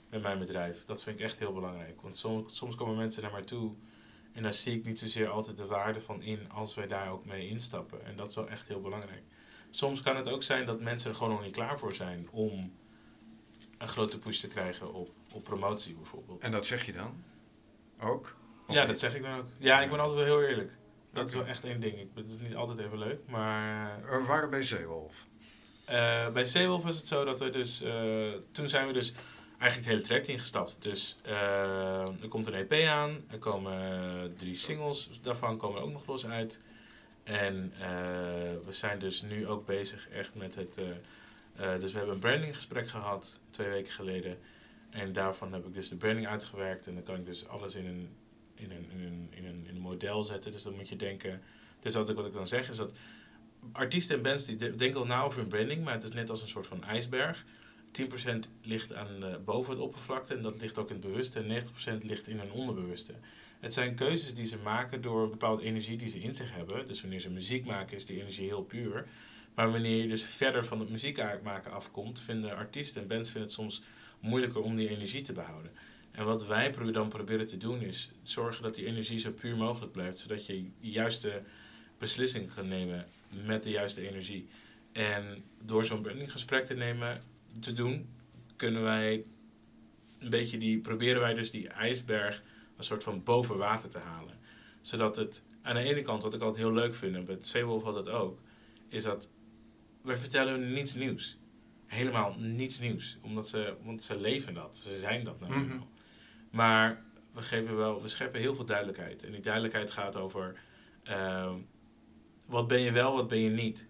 met 0.09 0.21
mijn 0.21 0.39
bedrijf. 0.39 0.85
Dat 0.85 1.03
vind 1.03 1.19
ik 1.19 1.25
echt 1.25 1.39
heel 1.39 1.53
belangrijk. 1.53 2.01
Want 2.01 2.17
soms, 2.17 2.57
soms 2.57 2.75
komen 2.75 2.95
mensen 2.95 3.21
naar 3.21 3.31
mij 3.31 3.41
toe 3.41 3.73
en 4.33 4.43
daar 4.43 4.53
zie 4.53 4.77
ik 4.77 4.85
niet 4.85 4.99
zozeer 4.99 5.29
altijd 5.29 5.57
de 5.57 5.65
waarde 5.65 5.99
van 5.99 6.21
in 6.21 6.51
als 6.51 6.75
wij 6.75 6.87
daar 6.87 7.11
ook 7.13 7.25
mee 7.25 7.47
instappen. 7.47 8.05
En 8.05 8.15
dat 8.15 8.27
is 8.27 8.35
wel 8.35 8.49
echt 8.49 8.67
heel 8.67 8.81
belangrijk. 8.81 9.23
Soms 9.69 10.01
kan 10.01 10.15
het 10.15 10.27
ook 10.27 10.43
zijn 10.43 10.65
dat 10.65 10.81
mensen 10.81 11.09
er 11.09 11.15
gewoon 11.15 11.33
nog 11.33 11.43
niet 11.43 11.53
klaar 11.53 11.79
voor 11.79 11.93
zijn 11.93 12.27
om 12.31 12.73
een 13.77 13.87
grote 13.87 14.17
push 14.17 14.39
te 14.39 14.47
krijgen 14.47 14.93
op, 14.93 15.09
op 15.33 15.43
promotie 15.43 15.93
bijvoorbeeld. 15.95 16.41
En 16.41 16.51
dat 16.51 16.65
zeg 16.65 16.85
je 16.85 16.91
dan? 16.93 17.23
Ook? 17.99 18.35
Of 18.67 18.75
ja, 18.75 18.79
niet? 18.79 18.89
dat 18.89 18.99
zeg 18.99 19.15
ik 19.15 19.21
dan 19.21 19.37
ook. 19.37 19.45
Ja, 19.57 19.81
ik 19.81 19.89
ben 19.89 19.99
altijd 19.99 20.17
wel 20.17 20.37
heel 20.39 20.49
eerlijk. 20.49 20.77
Dat 21.11 21.27
is 21.27 21.33
wel 21.33 21.45
echt 21.45 21.63
één 21.63 21.79
ding. 21.79 21.99
Ik, 21.99 22.09
het 22.15 22.27
is 22.27 22.37
niet 22.37 22.55
altijd 22.55 22.79
even 22.79 22.97
leuk, 22.97 23.19
maar 23.27 24.01
We 24.19 24.25
waren 24.25 24.49
bij 24.49 24.63
Zeewolf. 24.63 25.27
Eh, 25.85 26.29
bij 26.31 26.45
Zeewolf 26.45 26.85
is 26.85 26.95
het 26.95 27.07
zo 27.07 27.23
dat 27.23 27.39
we 27.39 27.49
dus... 27.49 27.81
eh, 27.81 28.33
toen 28.51 28.69
zijn 28.69 28.87
we 28.87 28.93
dus 28.93 29.13
eigenlijk 29.59 29.75
het 29.75 29.85
hele 29.85 30.01
traject 30.01 30.27
ingestapt. 30.27 30.75
Dus 30.79 31.15
eh, 31.23 32.21
er 32.21 32.27
komt 32.27 32.47
een 32.47 32.53
EP 32.53 32.87
aan. 32.87 33.23
Er 33.29 33.37
komen 33.37 34.33
drie 34.37 34.55
singles. 34.55 35.09
Daarvan 35.21 35.57
komen 35.57 35.81
ook 35.81 35.91
nog 35.91 36.07
los 36.07 36.25
uit. 36.25 36.59
En 37.23 37.73
eh, 37.79 37.89
we 38.65 38.71
zijn 38.71 38.99
dus 38.99 39.21
nu 39.21 39.47
ook 39.47 39.65
bezig 39.65 40.09
echt 40.09 40.35
met 40.35 40.55
het... 40.55 40.77
eh, 40.77 41.79
dus 41.79 41.91
we 41.91 41.97
hebben 41.97 42.15
een 42.15 42.21
brandinggesprek 42.21 42.87
gehad 42.87 43.39
twee 43.49 43.69
weken 43.69 43.91
geleden. 43.91 44.37
En 44.89 45.11
daarvan 45.11 45.53
heb 45.53 45.65
ik 45.65 45.73
dus 45.73 45.89
de 45.89 45.95
branding 45.95 46.27
uitgewerkt. 46.27 46.87
En 46.87 46.93
dan 46.93 47.03
kan 47.03 47.15
ik 47.15 47.25
dus 47.25 47.47
alles 47.47 47.75
in 47.75 47.85
een, 47.85 48.09
in 48.55 48.71
een, 48.71 48.89
in 48.91 48.99
een, 49.05 49.27
in 49.31 49.45
een, 49.45 49.65
in 49.67 49.75
een 49.75 49.81
model 49.81 50.23
zetten. 50.23 50.51
Dus 50.51 50.63
dan 50.63 50.75
moet 50.75 50.89
je 50.89 50.95
denken... 50.95 51.41
Dus 51.79 51.93
wat 51.93 52.09
ik, 52.09 52.15
wat 52.15 52.25
ik 52.25 52.33
dan 52.33 52.47
zeg 52.47 52.69
is 52.69 52.77
dat 52.77 52.93
artiesten 53.71 54.15
en 54.17 54.23
bands 54.23 54.45
die 54.45 54.55
de- 54.55 54.75
denken 54.75 54.99
al 54.99 55.05
na 55.05 55.23
over 55.23 55.39
hun 55.39 55.49
branding, 55.49 55.83
maar 55.83 55.93
het 55.93 56.03
is 56.03 56.11
net 56.11 56.29
als 56.29 56.41
een 56.41 56.47
soort 56.47 56.67
van 56.67 56.83
ijsberg. 56.83 57.43
10% 57.91 58.49
ligt 58.61 58.93
aan, 58.93 59.23
eh, 59.23 59.35
boven 59.45 59.71
het 59.71 59.81
oppervlakte 59.81 60.33
en 60.33 60.41
dat 60.41 60.61
ligt 60.61 60.77
ook 60.77 60.89
in 60.89 60.95
het 60.95 61.05
bewuste. 61.05 61.39
En 61.39 61.47
90% 61.47 62.03
ligt 62.03 62.27
in 62.27 62.39
hun 62.39 62.51
onderbewuste. 62.51 63.13
Het 63.59 63.73
zijn 63.73 63.95
keuzes 63.95 64.33
die 64.33 64.45
ze 64.45 64.57
maken 64.57 65.01
door 65.01 65.23
een 65.23 65.29
bepaalde 65.29 65.63
energie 65.63 65.97
die 65.97 66.07
ze 66.07 66.19
in 66.19 66.35
zich 66.35 66.55
hebben. 66.55 66.87
Dus 66.87 67.01
wanneer 67.01 67.19
ze 67.19 67.29
muziek 67.29 67.65
maken 67.65 67.95
is 67.95 68.05
die 68.05 68.19
energie 68.19 68.47
heel 68.47 68.63
puur. 68.63 69.07
Maar 69.55 69.71
wanneer 69.71 70.01
je 70.01 70.07
dus 70.07 70.23
verder 70.23 70.65
van 70.65 70.79
het 70.79 70.89
muziek 70.89 71.17
maken 71.43 71.71
afkomt, 71.71 72.19
vinden 72.19 72.55
artiesten 72.55 73.01
en 73.01 73.07
bands 73.07 73.29
vinden 73.29 73.49
het 73.49 73.59
soms 73.59 73.81
moeilijker 74.19 74.61
om 74.61 74.75
die 74.75 74.89
energie 74.89 75.21
te 75.21 75.33
behouden. 75.33 75.71
En 76.11 76.25
wat 76.25 76.47
wij 76.47 76.71
dan 76.91 77.09
proberen 77.09 77.47
te 77.47 77.57
doen 77.57 77.81
is 77.81 78.11
zorgen 78.21 78.63
dat 78.63 78.75
die 78.75 78.85
energie 78.85 79.17
zo 79.17 79.31
puur 79.31 79.55
mogelijk 79.55 79.91
blijft. 79.91 80.17
Zodat 80.17 80.45
je 80.45 80.69
de 80.79 80.89
juiste 80.89 81.43
beslissing 81.97 82.53
kan 82.53 82.67
nemen 82.67 83.05
met 83.45 83.63
de 83.63 83.69
juiste 83.69 84.07
energie. 84.07 84.47
En 84.91 85.43
door 85.63 85.85
zo'n 85.85 86.01
brandinggesprek 86.01 86.65
te 86.65 86.73
nemen, 86.73 87.21
te 87.59 87.71
doen, 87.71 88.09
kunnen 88.55 88.83
wij 88.83 89.25
een 90.19 90.29
beetje 90.29 90.57
die, 90.57 90.79
proberen 90.79 91.21
wij 91.21 91.33
dus 91.33 91.51
die 91.51 91.67
ijsberg 91.67 92.43
een 92.77 92.83
soort 92.83 93.03
van 93.03 93.23
boven 93.23 93.57
water 93.57 93.89
te 93.89 93.99
halen. 93.99 94.37
Zodat 94.81 95.15
het, 95.15 95.43
aan 95.61 95.75
de 95.75 95.81
ene 95.81 96.01
kant, 96.01 96.23
wat 96.23 96.33
ik 96.33 96.41
altijd 96.41 96.63
heel 96.63 96.73
leuk 96.73 96.93
vind, 96.95 97.15
en 97.15 97.25
bij 97.25 97.37
Zeewolf 97.39 97.83
had 97.83 97.95
het 97.95 98.09
ook, 98.09 98.39
is 98.87 99.03
dat 99.03 99.29
wij 100.01 100.17
vertellen 100.17 100.59
hun 100.59 100.73
niets 100.73 100.93
nieuws. 100.93 101.37
Helemaal 101.85 102.35
niets 102.37 102.79
nieuws. 102.79 103.17
Omdat 103.21 103.47
ze, 103.47 103.75
want 103.83 104.03
ze 104.03 104.19
leven 104.19 104.53
dat. 104.53 104.77
Ze 104.77 104.97
zijn 104.97 105.23
dat 105.23 105.39
nou 105.39 105.53
eenmaal. 105.53 105.87
Maar 106.51 107.03
we, 107.33 107.41
geven 107.41 107.75
wel, 107.75 108.01
we 108.01 108.07
scheppen 108.07 108.39
heel 108.39 108.55
veel 108.55 108.65
duidelijkheid. 108.65 109.23
En 109.23 109.31
die 109.31 109.41
duidelijkheid 109.41 109.91
gaat 109.91 110.15
over... 110.15 110.59
ehm, 111.03 111.53
wat 112.47 112.67
ben 112.67 112.79
je 112.79 112.91
wel, 112.91 113.15
wat 113.15 113.27
ben 113.27 113.39
je 113.39 113.49
niet. 113.49 113.87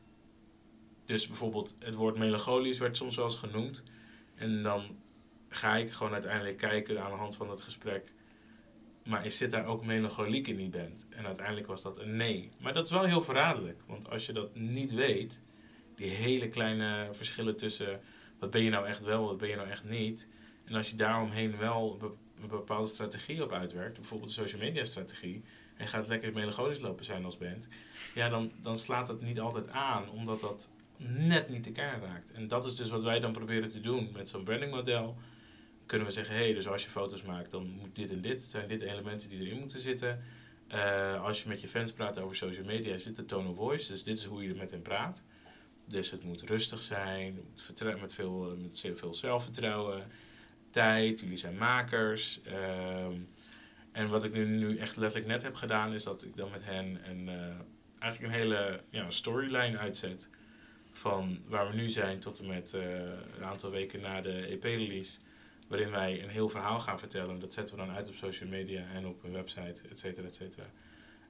Dus 1.10 1.28
bijvoorbeeld 1.28 1.76
het 1.80 1.95
woord 1.95 2.17
melancholisch 2.17 2.78
werd 2.78 2.98
soms 2.98 3.15
wel 3.15 3.26
eens 3.26 3.36
genoemd. 3.36 3.84
En 4.36 4.62
dan 4.62 4.98
ga 5.50 5.76
ik 5.76 5.91
gewoon 5.91 6.13
uiteindelijk 6.13 6.58
kijken 6.58 7.04
aan 7.04 7.12
de 7.12 7.17
hand 7.17 7.36
van 7.36 7.50
het 7.50 7.62
gesprek. 7.62 8.13
Maar 9.06 9.26
is 9.26 9.38
zit 9.38 9.52
daar 9.52 9.65
ook 9.65 9.86
melancholiek 9.86 10.48
in 10.48 10.56
die 10.56 10.69
band? 10.69 11.08
En 11.10 11.26
uiteindelijk 11.26 11.67
was 11.67 11.82
dat 11.82 11.98
een 11.98 12.15
nee. 12.15 12.52
Maar 12.60 12.74
dat 12.74 12.86
is 12.86 12.91
wel 12.91 13.04
heel 13.04 13.22
verraderlijk. 13.22 13.82
Want 13.88 14.10
als 14.10 14.26
je 14.26 14.34
dat 14.34 14.56
niet 14.56 14.93
weet, 14.93 15.41
die 15.95 16.10
hele 16.10 16.48
kleine 16.48 17.08
verschillen 17.12 17.58
tussen 17.58 18.02
wat 18.39 18.52
ben 18.52 18.62
je 18.62 18.69
nou 18.69 18.88
echt 18.88 19.04
wel, 19.04 19.26
wat 19.26 19.38
ben 19.38 19.50
je 19.50 19.56
nou 19.56 19.69
echt 19.69 19.84
niet. 19.84 20.28
En 20.65 20.76
als 20.76 20.89
je 20.89 20.95
daaromheen 20.95 21.58
wel 21.58 21.98
een 22.41 22.48
bepaalde 22.48 22.88
strategie 22.88 23.43
op 23.43 23.52
uitwerkt, 23.52 23.95
bijvoorbeeld 23.95 24.36
de 24.36 24.41
social 24.41 24.62
media 24.62 24.84
strategie, 24.84 25.43
en 25.78 25.88
gaat 25.88 26.08
lekker 26.08 26.34
melancholisch 26.34 26.80
lopen 26.80 27.06
zijn 27.06 27.26
als 27.26 27.38
band, 27.38 27.67
ja, 28.13 28.30
dan, 28.30 28.52
dan 28.62 28.78
slaat 28.78 29.08
dat 29.08 29.22
niet 29.22 29.39
altijd 29.39 29.69
aan, 29.69 30.10
omdat 30.10 30.39
dat 30.39 30.69
net 31.07 31.49
niet 31.49 31.63
de 31.63 31.71
kern 31.71 32.01
raakt. 32.01 32.31
En 32.31 32.47
dat 32.47 32.65
is 32.65 32.75
dus 32.75 32.89
wat 32.89 33.03
wij 33.03 33.19
dan 33.19 33.31
proberen 33.31 33.69
te 33.69 33.79
doen 33.79 34.09
met 34.13 34.29
zo'n 34.29 34.43
brandingmodel. 34.43 35.17
Kunnen 35.85 36.07
we 36.07 36.13
zeggen, 36.13 36.35
hé, 36.35 36.41
hey, 36.41 36.53
dus 36.53 36.67
als 36.67 36.83
je 36.83 36.89
foto's 36.89 37.23
maakt, 37.23 37.51
dan 37.51 37.69
moet 37.69 37.95
dit 37.95 38.12
en 38.12 38.21
dit, 38.21 38.41
zijn 38.41 38.67
dit 38.67 38.81
elementen 38.81 39.29
die 39.29 39.39
erin 39.39 39.59
moeten 39.59 39.79
zitten. 39.79 40.23
Uh, 40.73 41.23
als 41.23 41.41
je 41.41 41.49
met 41.49 41.62
je 41.62 41.67
fans 41.67 41.91
praat 41.91 42.19
over 42.19 42.35
social 42.35 42.65
media, 42.65 42.97
zit 42.97 43.15
de 43.15 43.25
tone 43.25 43.49
of 43.49 43.55
voice, 43.55 43.88
dus 43.88 44.03
dit 44.03 44.17
is 44.17 44.23
hoe 44.23 44.43
je 44.43 44.55
met 44.55 44.71
hen 44.71 44.81
praat. 44.81 45.23
Dus 45.88 46.12
het 46.12 46.23
moet 46.23 46.41
rustig 46.41 46.81
zijn, 46.81 47.39
met 47.99 48.13
veel, 48.13 48.57
met 48.62 48.88
veel 48.93 49.13
zelfvertrouwen, 49.13 50.07
tijd, 50.69 51.19
jullie 51.19 51.38
zijn 51.38 51.57
makers. 51.57 52.41
Uh, 52.47 53.05
en 53.91 54.09
wat 54.09 54.23
ik 54.23 54.33
nu, 54.33 54.77
echt 54.77 54.97
letterlijk 54.97 55.31
net 55.31 55.43
heb 55.43 55.55
gedaan, 55.55 55.93
is 55.93 56.03
dat 56.03 56.23
ik 56.23 56.35
dan 56.35 56.51
met 56.51 56.65
hen 56.65 57.09
een, 57.09 57.27
uh, 57.27 57.55
eigenlijk 57.99 58.33
een 58.33 58.39
hele 58.39 58.81
ja, 58.89 59.09
storyline 59.09 59.77
uitzet. 59.77 60.29
Van 60.91 61.39
waar 61.47 61.69
we 61.69 61.75
nu 61.75 61.89
zijn 61.89 62.19
tot 62.19 62.39
en 62.39 62.47
met 62.47 62.73
uh, 62.73 62.82
een 63.38 63.43
aantal 63.43 63.69
weken 63.69 64.02
na 64.02 64.21
de 64.21 64.45
EP-release. 64.45 65.19
Waarin 65.67 65.91
wij 65.91 66.23
een 66.23 66.30
heel 66.30 66.49
verhaal 66.49 66.80
gaan 66.80 66.99
vertellen. 66.99 67.39
Dat 67.39 67.54
zetten 67.54 67.75
we 67.75 67.86
dan 67.86 67.95
uit 67.95 68.08
op 68.08 68.15
social 68.15 68.49
media 68.49 68.86
en 68.93 69.08
op 69.08 69.23
een 69.23 69.32
website, 69.32 69.82
et 69.89 69.99
cetera, 69.99 70.28
et 70.28 70.36
cetera. 70.36 70.65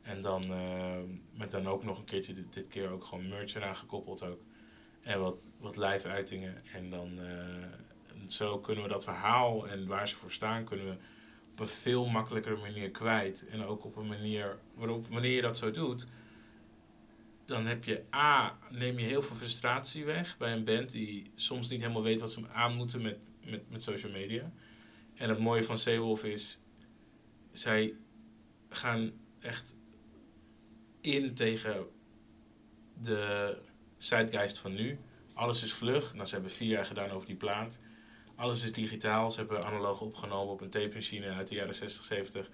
En 0.01 0.21
dan 0.21 0.51
uh, 0.51 0.97
met 1.33 1.51
dan 1.51 1.67
ook 1.67 1.83
nog 1.83 1.97
een 1.97 2.05
keertje, 2.05 2.33
dit, 2.49 2.67
keer 2.67 2.89
ook 2.89 3.03
gewoon 3.03 3.27
merch 3.27 3.55
eraan 3.55 3.75
gekoppeld 3.75 4.23
ook. 4.23 4.39
En 5.01 5.19
wat, 5.19 5.47
wat 5.59 5.77
live 5.77 6.07
uitingen. 6.07 6.63
En 6.73 6.89
dan 6.89 7.19
zo 8.27 8.59
kunnen 8.59 8.83
we 8.83 8.89
dat 8.89 9.03
verhaal 9.03 9.67
en 9.67 9.87
waar 9.87 10.07
ze 10.07 10.15
voor 10.15 10.31
staan, 10.31 10.63
kunnen 10.63 10.85
we 10.85 10.95
op 11.51 11.59
een 11.59 11.67
veel 11.67 12.05
makkelijkere 12.05 12.57
manier 12.57 12.91
kwijt. 12.91 13.45
En 13.47 13.65
ook 13.65 13.85
op 13.85 13.95
een 13.95 14.07
manier 14.07 14.59
waarop, 14.73 15.07
wanneer 15.07 15.35
je 15.35 15.41
dat 15.41 15.57
zo 15.57 15.71
doet, 15.71 16.07
dan 17.49 17.65
heb 17.65 17.83
je 17.83 18.03
A, 18.15 18.57
neem 18.69 18.99
je 18.99 19.05
heel 19.05 19.21
veel 19.21 19.35
frustratie 19.35 20.05
weg 20.05 20.37
bij 20.37 20.53
een 20.53 20.63
band 20.63 20.91
die 20.91 21.31
soms 21.35 21.69
niet 21.69 21.81
helemaal 21.81 22.03
weet 22.03 22.19
wat 22.19 22.31
ze 22.31 22.49
aan 22.53 22.75
moeten 22.75 23.01
met, 23.01 23.17
met, 23.45 23.69
met 23.71 23.83
social 23.83 24.11
media. 24.11 24.51
En 25.15 25.29
het 25.29 25.39
mooie 25.39 25.63
van 25.63 25.77
Seewolf 25.77 26.23
is, 26.23 26.59
zij 27.51 27.93
gaan 28.69 29.11
echt 29.39 29.75
in 31.01 31.33
tegen 31.33 31.87
de 33.01 33.57
zeitgeist 33.97 34.57
van 34.57 34.73
nu. 34.73 34.99
Alles 35.33 35.63
is 35.63 35.73
vlug. 35.73 36.13
Nou, 36.13 36.25
ze 36.25 36.33
hebben 36.33 36.51
vier 36.51 36.69
jaar 36.69 36.85
gedaan 36.85 37.09
over 37.09 37.27
die 37.27 37.35
plaat. 37.35 37.79
Alles 38.35 38.63
is 38.63 38.71
digitaal. 38.71 39.31
Ze 39.31 39.39
hebben 39.39 39.63
analoog 39.63 40.01
opgenomen 40.01 40.53
op 40.53 40.61
een 40.61 40.69
tape-machine 40.69 41.33
uit 41.33 41.47
de 41.47 41.55
jaren 41.55 41.75
60, 41.75 42.03
70. 42.03 42.49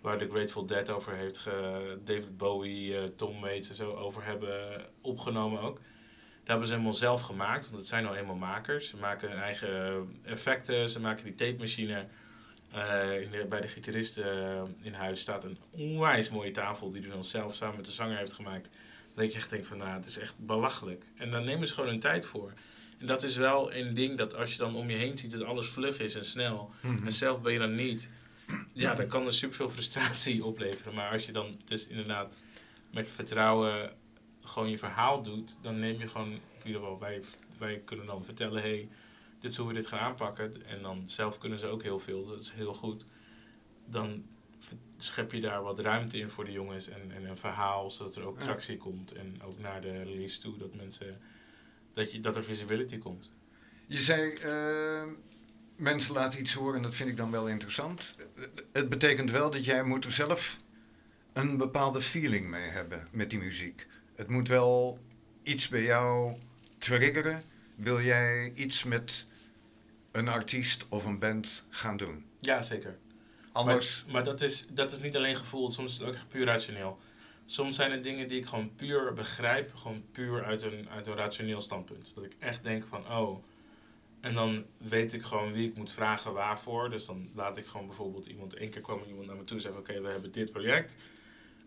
Waar 0.00 0.18
de 0.18 0.28
Grateful 0.28 0.66
Dead 0.66 0.90
over 0.90 1.14
heeft, 1.14 1.38
ge, 1.38 1.98
David 2.04 2.36
Bowie, 2.36 2.92
uh, 2.92 3.02
Tom 3.02 3.40
Waits 3.40 3.68
en 3.68 3.74
zo 3.74 3.94
over 3.94 4.24
hebben 4.24 4.86
opgenomen 5.00 5.60
ook. 5.60 5.74
Dat 5.74 6.48
hebben 6.48 6.66
ze 6.66 6.72
helemaal 6.72 6.94
zelf 6.94 7.20
gemaakt, 7.20 7.64
want 7.64 7.78
het 7.78 7.86
zijn 7.86 8.04
nou 8.04 8.16
eenmaal 8.16 8.36
makers. 8.36 8.88
Ze 8.88 8.96
maken 8.96 9.28
hun 9.28 9.38
eigen 9.38 10.08
effecten, 10.22 10.88
ze 10.88 11.00
maken 11.00 11.24
die 11.24 11.34
tape-machine. 11.34 12.06
Uh, 12.74 13.20
in 13.20 13.30
de, 13.30 13.46
bij 13.48 13.60
de 13.60 13.68
gitaristen 13.68 14.66
in 14.82 14.92
huis 14.92 15.20
staat 15.20 15.44
een 15.44 15.58
onwijs 15.70 16.30
mooie 16.30 16.50
tafel 16.50 16.90
die 16.90 17.00
hij 17.00 17.10
dan 17.10 17.24
zelf 17.24 17.54
samen 17.54 17.76
met 17.76 17.84
de 17.84 17.92
zanger 17.92 18.16
heeft 18.16 18.32
gemaakt. 18.32 18.70
Dat 19.14 19.32
je 19.32 19.38
echt 19.38 19.50
denkt 19.50 19.66
van 19.66 19.78
nou, 19.78 19.90
het 19.90 20.04
is 20.06 20.18
echt 20.18 20.34
belachelijk. 20.38 21.04
En 21.16 21.30
dan 21.30 21.44
nemen 21.44 21.68
ze 21.68 21.74
gewoon 21.74 21.90
hun 21.90 22.00
tijd 22.00 22.26
voor. 22.26 22.52
En 22.98 23.06
dat 23.06 23.22
is 23.22 23.36
wel 23.36 23.74
een 23.74 23.94
ding 23.94 24.18
dat 24.18 24.34
als 24.34 24.52
je 24.52 24.58
dan 24.58 24.74
om 24.74 24.90
je 24.90 24.96
heen 24.96 25.18
ziet 25.18 25.32
dat 25.32 25.42
alles 25.42 25.66
vlug 25.66 25.98
is 25.98 26.14
en 26.14 26.24
snel. 26.24 26.70
Mhm. 26.80 27.04
En 27.04 27.12
zelf 27.12 27.42
ben 27.42 27.52
je 27.52 27.58
dan 27.58 27.74
niet. 27.74 28.10
Ja, 28.72 28.94
dan 28.94 29.06
kan 29.06 29.26
er 29.26 29.32
superveel 29.32 29.68
frustratie 29.68 30.44
opleveren. 30.50 30.94
Maar 30.94 31.10
als 31.10 31.26
je 31.26 31.32
dan 31.32 31.56
dus 31.64 31.86
inderdaad 31.86 32.38
met 32.90 33.10
vertrouwen 33.10 33.92
gewoon 34.42 34.70
je 34.70 34.78
verhaal 34.78 35.22
doet, 35.22 35.56
dan 35.60 35.78
neem 35.78 36.00
je 36.00 36.08
gewoon, 36.08 36.32
in 36.32 36.66
ieder 36.66 36.80
geval 36.80 36.98
wij, 36.98 37.22
wij 37.58 37.82
kunnen 37.84 38.06
dan 38.06 38.24
vertellen, 38.24 38.62
hey, 38.62 38.88
dit 39.38 39.50
is 39.50 39.56
hoe 39.56 39.68
we 39.68 39.74
dit 39.74 39.86
gaan 39.86 39.98
aanpakken. 39.98 40.66
En 40.66 40.82
dan 40.82 41.08
zelf 41.08 41.38
kunnen 41.38 41.58
ze 41.58 41.66
ook 41.66 41.82
heel 41.82 41.98
veel, 41.98 42.26
dat 42.26 42.40
is 42.40 42.50
heel 42.50 42.74
goed. 42.74 43.04
Dan 43.86 44.24
schep 44.96 45.32
je 45.32 45.40
daar 45.40 45.62
wat 45.62 45.78
ruimte 45.78 46.18
in 46.18 46.28
voor 46.28 46.44
de 46.44 46.52
jongens 46.52 46.88
en, 46.88 47.10
en 47.12 47.24
een 47.24 47.36
verhaal, 47.36 47.90
zodat 47.90 48.16
er 48.16 48.26
ook 48.26 48.38
tractie 48.38 48.76
komt. 48.76 49.12
En 49.12 49.42
ook 49.42 49.58
naar 49.58 49.80
de 49.80 49.98
release 49.98 50.40
toe, 50.40 50.56
dat 50.56 50.74
mensen 50.74 51.20
dat, 51.92 52.12
je, 52.12 52.20
dat 52.20 52.36
er 52.36 52.44
visibility 52.44 52.98
komt. 52.98 53.32
Je 53.86 53.98
zei, 53.98 54.34
uh, 54.44 55.12
mensen 55.80 56.14
laten 56.14 56.40
iets 56.40 56.52
horen 56.52 56.76
en 56.76 56.82
dat 56.82 56.94
vind 56.94 57.08
ik 57.08 57.16
dan 57.16 57.30
wel 57.30 57.48
interessant. 57.48 58.14
Het 58.72 58.88
betekent 58.88 59.30
wel 59.30 59.50
dat 59.50 59.64
jij 59.64 59.82
moet 59.82 60.04
er 60.04 60.12
zelf 60.12 60.60
een 61.32 61.56
bepaalde 61.56 62.00
feeling 62.00 62.48
mee 62.48 62.70
hebben 62.70 63.08
met 63.10 63.30
die 63.30 63.38
muziek. 63.38 63.86
Het 64.14 64.28
moet 64.28 64.48
wel 64.48 64.98
iets 65.42 65.68
bij 65.68 65.82
jou 65.82 66.36
triggeren. 66.78 67.42
Wil 67.74 68.00
jij 68.00 68.52
iets 68.54 68.84
met 68.84 69.26
een 70.12 70.28
artiest 70.28 70.86
of 70.88 71.04
een 71.04 71.18
band 71.18 71.64
gaan 71.68 71.96
doen? 71.96 72.24
Ja, 72.38 72.62
zeker. 72.62 72.98
Anders... 73.52 74.02
Maar, 74.04 74.12
maar 74.12 74.24
dat, 74.24 74.40
is, 74.40 74.66
dat 74.70 74.92
is 74.92 75.00
niet 75.00 75.16
alleen 75.16 75.36
gevoeld, 75.36 75.72
soms 75.72 75.92
is 75.92 75.98
het 75.98 76.08
ook 76.08 76.28
puur 76.28 76.44
rationeel 76.44 76.98
soms 77.50 77.76
zijn 77.76 77.90
er 77.90 78.02
dingen 78.02 78.28
die 78.28 78.38
ik 78.38 78.46
gewoon 78.46 78.74
puur 78.74 79.12
begrijp, 79.12 79.74
gewoon 79.74 80.04
puur 80.12 80.44
uit 80.44 80.62
een, 80.62 80.88
uit 80.90 81.06
een 81.06 81.14
rationeel 81.14 81.60
standpunt. 81.60 82.12
Dat 82.14 82.24
ik 82.24 82.36
echt 82.38 82.62
denk 82.62 82.84
van, 82.84 83.12
oh, 83.12 83.44
en 84.20 84.34
dan 84.34 84.64
weet 84.78 85.12
ik 85.12 85.22
gewoon 85.22 85.52
wie 85.52 85.68
ik 85.68 85.76
moet 85.76 85.92
vragen 85.92 86.32
waarvoor. 86.32 86.90
Dus 86.90 87.06
dan 87.06 87.30
laat 87.34 87.56
ik 87.56 87.66
gewoon 87.66 87.86
bijvoorbeeld 87.86 88.26
iemand, 88.26 88.54
één 88.54 88.70
keer 88.70 88.80
kwam 88.80 89.02
iemand 89.06 89.26
naar 89.26 89.36
me 89.36 89.42
toe 89.42 89.62
en 89.62 89.76
oké, 89.76 90.00
we 90.00 90.08
hebben 90.08 90.32
dit 90.32 90.52
project. 90.52 90.96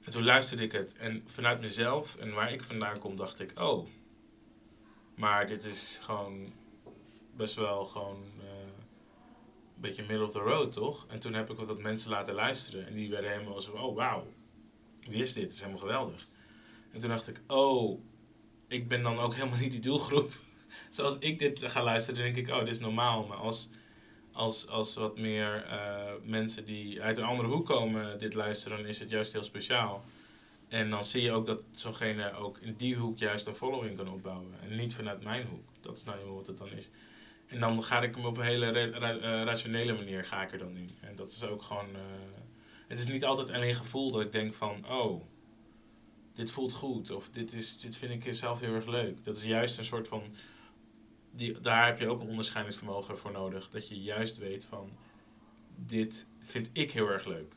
En 0.01 0.11
toen 0.11 0.23
luisterde 0.23 0.63
ik 0.63 0.71
het 0.71 0.93
en 0.93 1.21
vanuit 1.25 1.61
mezelf 1.61 2.15
en 2.15 2.33
waar 2.33 2.51
ik 2.51 2.63
vandaan 2.63 2.99
kom, 2.99 3.15
dacht 3.15 3.39
ik, 3.39 3.59
oh, 3.59 3.87
maar 5.15 5.47
dit 5.47 5.63
is 5.63 5.99
gewoon 6.03 6.53
best 7.35 7.55
wel 7.55 7.85
gewoon 7.85 8.23
uh, 8.37 8.43
een 8.43 9.81
beetje 9.81 10.03
middle 10.03 10.25
of 10.25 10.31
the 10.31 10.39
road, 10.39 10.71
toch? 10.71 11.05
En 11.09 11.19
toen 11.19 11.33
heb 11.33 11.49
ik 11.49 11.57
wat 11.57 11.81
mensen 11.81 12.09
laten 12.09 12.33
luisteren 12.33 12.87
en 12.87 12.93
die 12.93 13.09
werden 13.09 13.31
helemaal 13.31 13.61
zo 13.61 13.71
oh, 13.71 13.95
wauw 13.95 14.27
wie 15.09 15.21
is 15.21 15.33
dit? 15.33 15.43
Het 15.43 15.53
is 15.53 15.59
helemaal 15.59 15.81
geweldig. 15.81 16.27
En 16.91 16.99
toen 16.99 17.09
dacht 17.09 17.27
ik, 17.27 17.41
oh, 17.47 17.99
ik 18.67 18.87
ben 18.87 19.01
dan 19.01 19.19
ook 19.19 19.33
helemaal 19.33 19.57
niet 19.57 19.71
die 19.71 19.79
doelgroep. 19.79 20.31
Zoals 20.89 21.15
ik 21.19 21.39
dit 21.39 21.71
ga 21.71 21.83
luisteren, 21.83 22.23
denk 22.23 22.35
ik, 22.35 22.53
oh, 22.53 22.59
dit 22.59 22.67
is 22.67 22.79
normaal. 22.79 23.25
Maar 23.25 23.37
als, 23.37 23.69
als, 24.31 24.67
als 24.67 24.95
wat 24.95 25.17
meer 25.17 25.65
uh, 25.65 26.11
mensen 26.23 26.65
die 26.65 27.01
uit 27.01 27.17
een 27.17 27.23
andere 27.23 27.49
hoek 27.49 27.65
komen 27.65 28.19
dit 28.19 28.33
luisteren, 28.33 28.77
dan 28.77 28.87
is 28.87 28.99
het 28.99 29.09
juist 29.09 29.33
heel 29.33 29.43
speciaal. 29.43 30.03
En 30.67 30.89
dan 30.89 31.05
zie 31.05 31.21
je 31.21 31.31
ook 31.31 31.45
dat 31.45 31.65
zo'ngene 31.71 32.33
ook 32.33 32.57
in 32.57 32.73
die 32.73 32.95
hoek 32.95 33.17
juist 33.17 33.47
een 33.47 33.55
following 33.55 33.97
kan 33.97 34.09
opbouwen. 34.09 34.53
En 34.61 34.75
niet 34.75 34.95
vanuit 34.95 35.23
mijn 35.23 35.47
hoek. 35.47 35.67
Dat 35.79 35.97
is 35.97 36.03
nou 36.03 36.17
helemaal 36.17 36.37
wat 36.37 36.47
het 36.47 36.57
dan 36.57 36.71
is. 36.71 36.89
En 37.47 37.59
dan 37.59 37.83
ga 37.83 38.01
ik 38.01 38.15
hem 38.15 38.25
op 38.25 38.37
een 38.37 38.43
hele 38.43 38.91
uh, 38.91 39.43
rationele 39.43 39.93
manier 39.93 40.23
ga 40.23 40.43
ik 40.43 40.51
er 40.51 40.57
dan 40.57 40.77
in. 40.77 40.89
En 41.01 41.15
dat 41.15 41.31
is 41.31 41.43
ook 41.43 41.61
gewoon... 41.61 41.89
Uh, 41.89 42.01
het 42.87 42.99
is 42.99 43.07
niet 43.07 43.25
altijd 43.25 43.49
alleen 43.49 43.73
gevoel 43.73 44.11
dat 44.11 44.21
ik 44.21 44.31
denk 44.31 44.53
van, 44.53 44.89
oh, 44.89 45.23
dit 46.33 46.51
voelt 46.51 46.73
goed. 46.73 47.11
Of 47.11 47.29
dit, 47.29 47.53
is, 47.53 47.79
dit 47.79 47.97
vind 47.97 48.25
ik 48.25 48.33
zelf 48.33 48.59
heel 48.59 48.73
erg 48.73 48.85
leuk. 48.85 49.23
Dat 49.23 49.37
is 49.37 49.43
juist 49.43 49.77
een 49.77 49.83
soort 49.83 50.07
van, 50.07 50.23
die, 51.35 51.59
daar 51.59 51.85
heb 51.85 51.99
je 51.99 52.07
ook 52.07 52.21
een 52.21 52.27
onderscheidingsvermogen 52.27 53.17
voor 53.17 53.31
nodig. 53.31 53.69
Dat 53.69 53.87
je 53.87 54.01
juist 54.01 54.37
weet 54.37 54.65
van, 54.65 54.97
dit 55.75 56.25
vind 56.39 56.69
ik 56.73 56.91
heel 56.91 57.09
erg 57.09 57.25
leuk. 57.25 57.53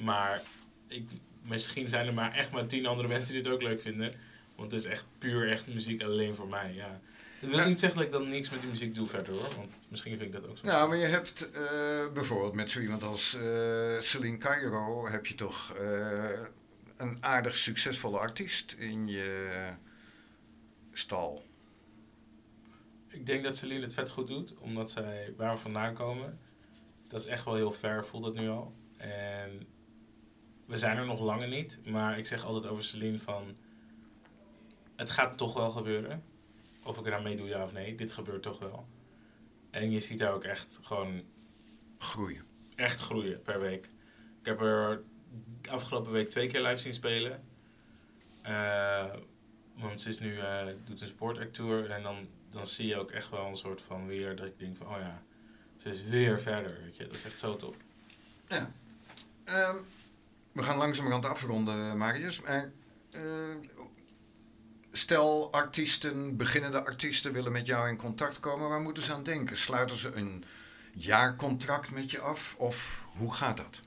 Maar 0.00 0.42
ik, 0.88 1.10
misschien 1.42 1.88
zijn 1.88 2.06
er 2.06 2.14
maar 2.14 2.34
echt 2.34 2.52
maar 2.52 2.66
tien 2.66 2.86
andere 2.86 3.08
mensen 3.14 3.34
die 3.34 3.42
het 3.42 3.52
ook 3.52 3.62
leuk 3.62 3.80
vinden. 3.80 4.12
Want 4.56 4.72
het 4.72 4.80
is 4.80 4.86
echt 4.86 5.06
puur 5.18 5.50
echt 5.50 5.66
muziek 5.68 6.02
alleen 6.02 6.34
voor 6.34 6.48
mij, 6.48 6.72
ja. 6.74 7.00
Dat 7.40 7.50
wil 7.50 7.68
niet 7.68 7.78
zeggen 7.78 7.98
dat 7.98 8.06
ik 8.06 8.12
dan 8.12 8.28
niks 8.28 8.50
met 8.50 8.60
die 8.60 8.68
muziek 8.68 8.94
doe 8.94 9.06
verder 9.08 9.34
hoor. 9.34 9.54
Want 9.56 9.76
misschien 9.88 10.18
vind 10.18 10.34
ik 10.34 10.40
dat 10.40 10.50
ook 10.50 10.58
zo. 10.58 10.66
Nou, 10.66 10.88
maar 10.88 10.98
je 10.98 11.06
hebt 11.06 11.48
uh, 11.54 12.12
bijvoorbeeld 12.12 12.54
met 12.54 12.70
zo 12.70 12.80
iemand 12.80 13.02
als 13.02 13.34
uh, 13.34 14.00
Celine 14.00 14.38
Cairo... 14.38 15.08
heb 15.08 15.26
je 15.26 15.34
toch 15.34 15.76
uh, 15.80 16.40
een 16.96 17.16
aardig 17.20 17.56
succesvolle 17.56 18.18
artiest 18.18 18.72
in 18.78 19.06
je 19.06 19.50
stal. 20.92 21.44
Ik 23.20 23.26
denk 23.26 23.42
dat 23.42 23.56
Celine 23.56 23.80
het 23.80 23.94
vet 23.94 24.10
goed 24.10 24.26
doet. 24.26 24.54
Omdat 24.58 24.90
zij 24.90 25.34
waar 25.36 25.52
we 25.52 25.58
vandaan 25.58 25.94
komen... 25.94 26.38
Dat 27.08 27.20
is 27.20 27.26
echt 27.26 27.44
wel 27.44 27.54
heel 27.54 27.70
ver, 27.70 28.04
voelt 28.04 28.24
het 28.24 28.34
nu 28.34 28.48
al. 28.48 28.74
En 28.96 29.66
we 30.66 30.76
zijn 30.76 30.96
er 30.96 31.06
nog 31.06 31.20
langer 31.20 31.48
niet. 31.48 31.80
Maar 31.84 32.18
ik 32.18 32.26
zeg 32.26 32.44
altijd 32.44 32.66
over 32.66 32.84
Celine 32.84 33.18
van... 33.18 33.56
Het 34.96 35.10
gaat 35.10 35.38
toch 35.38 35.54
wel 35.54 35.70
gebeuren 35.70 36.22
of 36.82 36.98
ik 36.98 37.06
eraan 37.06 37.22
meedoe, 37.22 37.48
ja 37.48 37.62
of 37.62 37.72
nee. 37.72 37.94
Dit 37.94 38.12
gebeurt 38.12 38.42
toch 38.42 38.58
wel. 38.58 38.86
En 39.70 39.90
je 39.90 40.00
ziet 40.00 40.18
daar 40.18 40.32
ook 40.32 40.44
echt 40.44 40.78
gewoon... 40.82 41.22
Groeien. 41.98 42.44
Echt 42.74 43.00
groeien 43.00 43.42
per 43.42 43.60
week. 43.60 43.84
Ik 44.40 44.46
heb 44.46 44.60
er 44.60 45.02
afgelopen 45.70 46.12
week 46.12 46.30
twee 46.30 46.46
keer 46.46 46.62
live 46.62 46.80
zien 46.80 46.94
spelen. 46.94 47.44
Uh, 48.46 49.14
want 49.76 50.00
ze 50.00 50.08
is 50.08 50.18
nu, 50.18 50.36
uh, 50.36 50.66
doet 50.84 51.00
een 51.00 51.06
sportactour 51.06 51.90
en 51.90 52.02
dan, 52.02 52.28
dan 52.50 52.66
zie 52.66 52.86
je 52.86 52.96
ook 52.96 53.10
echt 53.10 53.30
wel 53.30 53.46
een 53.46 53.56
soort 53.56 53.82
van 53.82 54.06
weer 54.06 54.36
dat 54.36 54.46
ik 54.46 54.58
denk 54.58 54.76
van, 54.76 54.86
oh 54.86 54.98
ja, 54.98 55.22
Ze 55.76 55.88
is 55.88 56.04
weer 56.04 56.40
verder, 56.40 56.80
weet 56.82 56.96
je. 56.96 57.04
Dat 57.06 57.14
is 57.14 57.24
echt 57.24 57.38
zo 57.38 57.56
tof. 57.56 57.76
Ja. 58.48 58.72
Ehm, 59.44 59.76
we 60.52 60.62
gaan 60.62 60.76
langzamerhand 60.76 61.24
afronden, 61.24 61.96
Marius. 61.96 62.40
Maar, 62.40 62.72
eh, 63.10 63.22
stel, 64.92 65.52
artiesten, 65.52 66.36
beginnende 66.36 66.84
artiesten 66.84 67.32
willen 67.32 67.52
met 67.52 67.66
jou 67.66 67.88
in 67.88 67.96
contact 67.96 68.40
komen. 68.40 68.68
Waar 68.68 68.80
moeten 68.80 69.02
ze 69.02 69.12
aan 69.12 69.24
denken? 69.24 69.56
Sluiten 69.56 69.96
ze 69.96 70.12
een 70.14 70.44
jaarcontract 70.92 71.90
met 71.90 72.10
je 72.10 72.20
af? 72.20 72.56
Of 72.58 73.08
hoe 73.16 73.34
gaat 73.34 73.56
dat? 73.56 73.80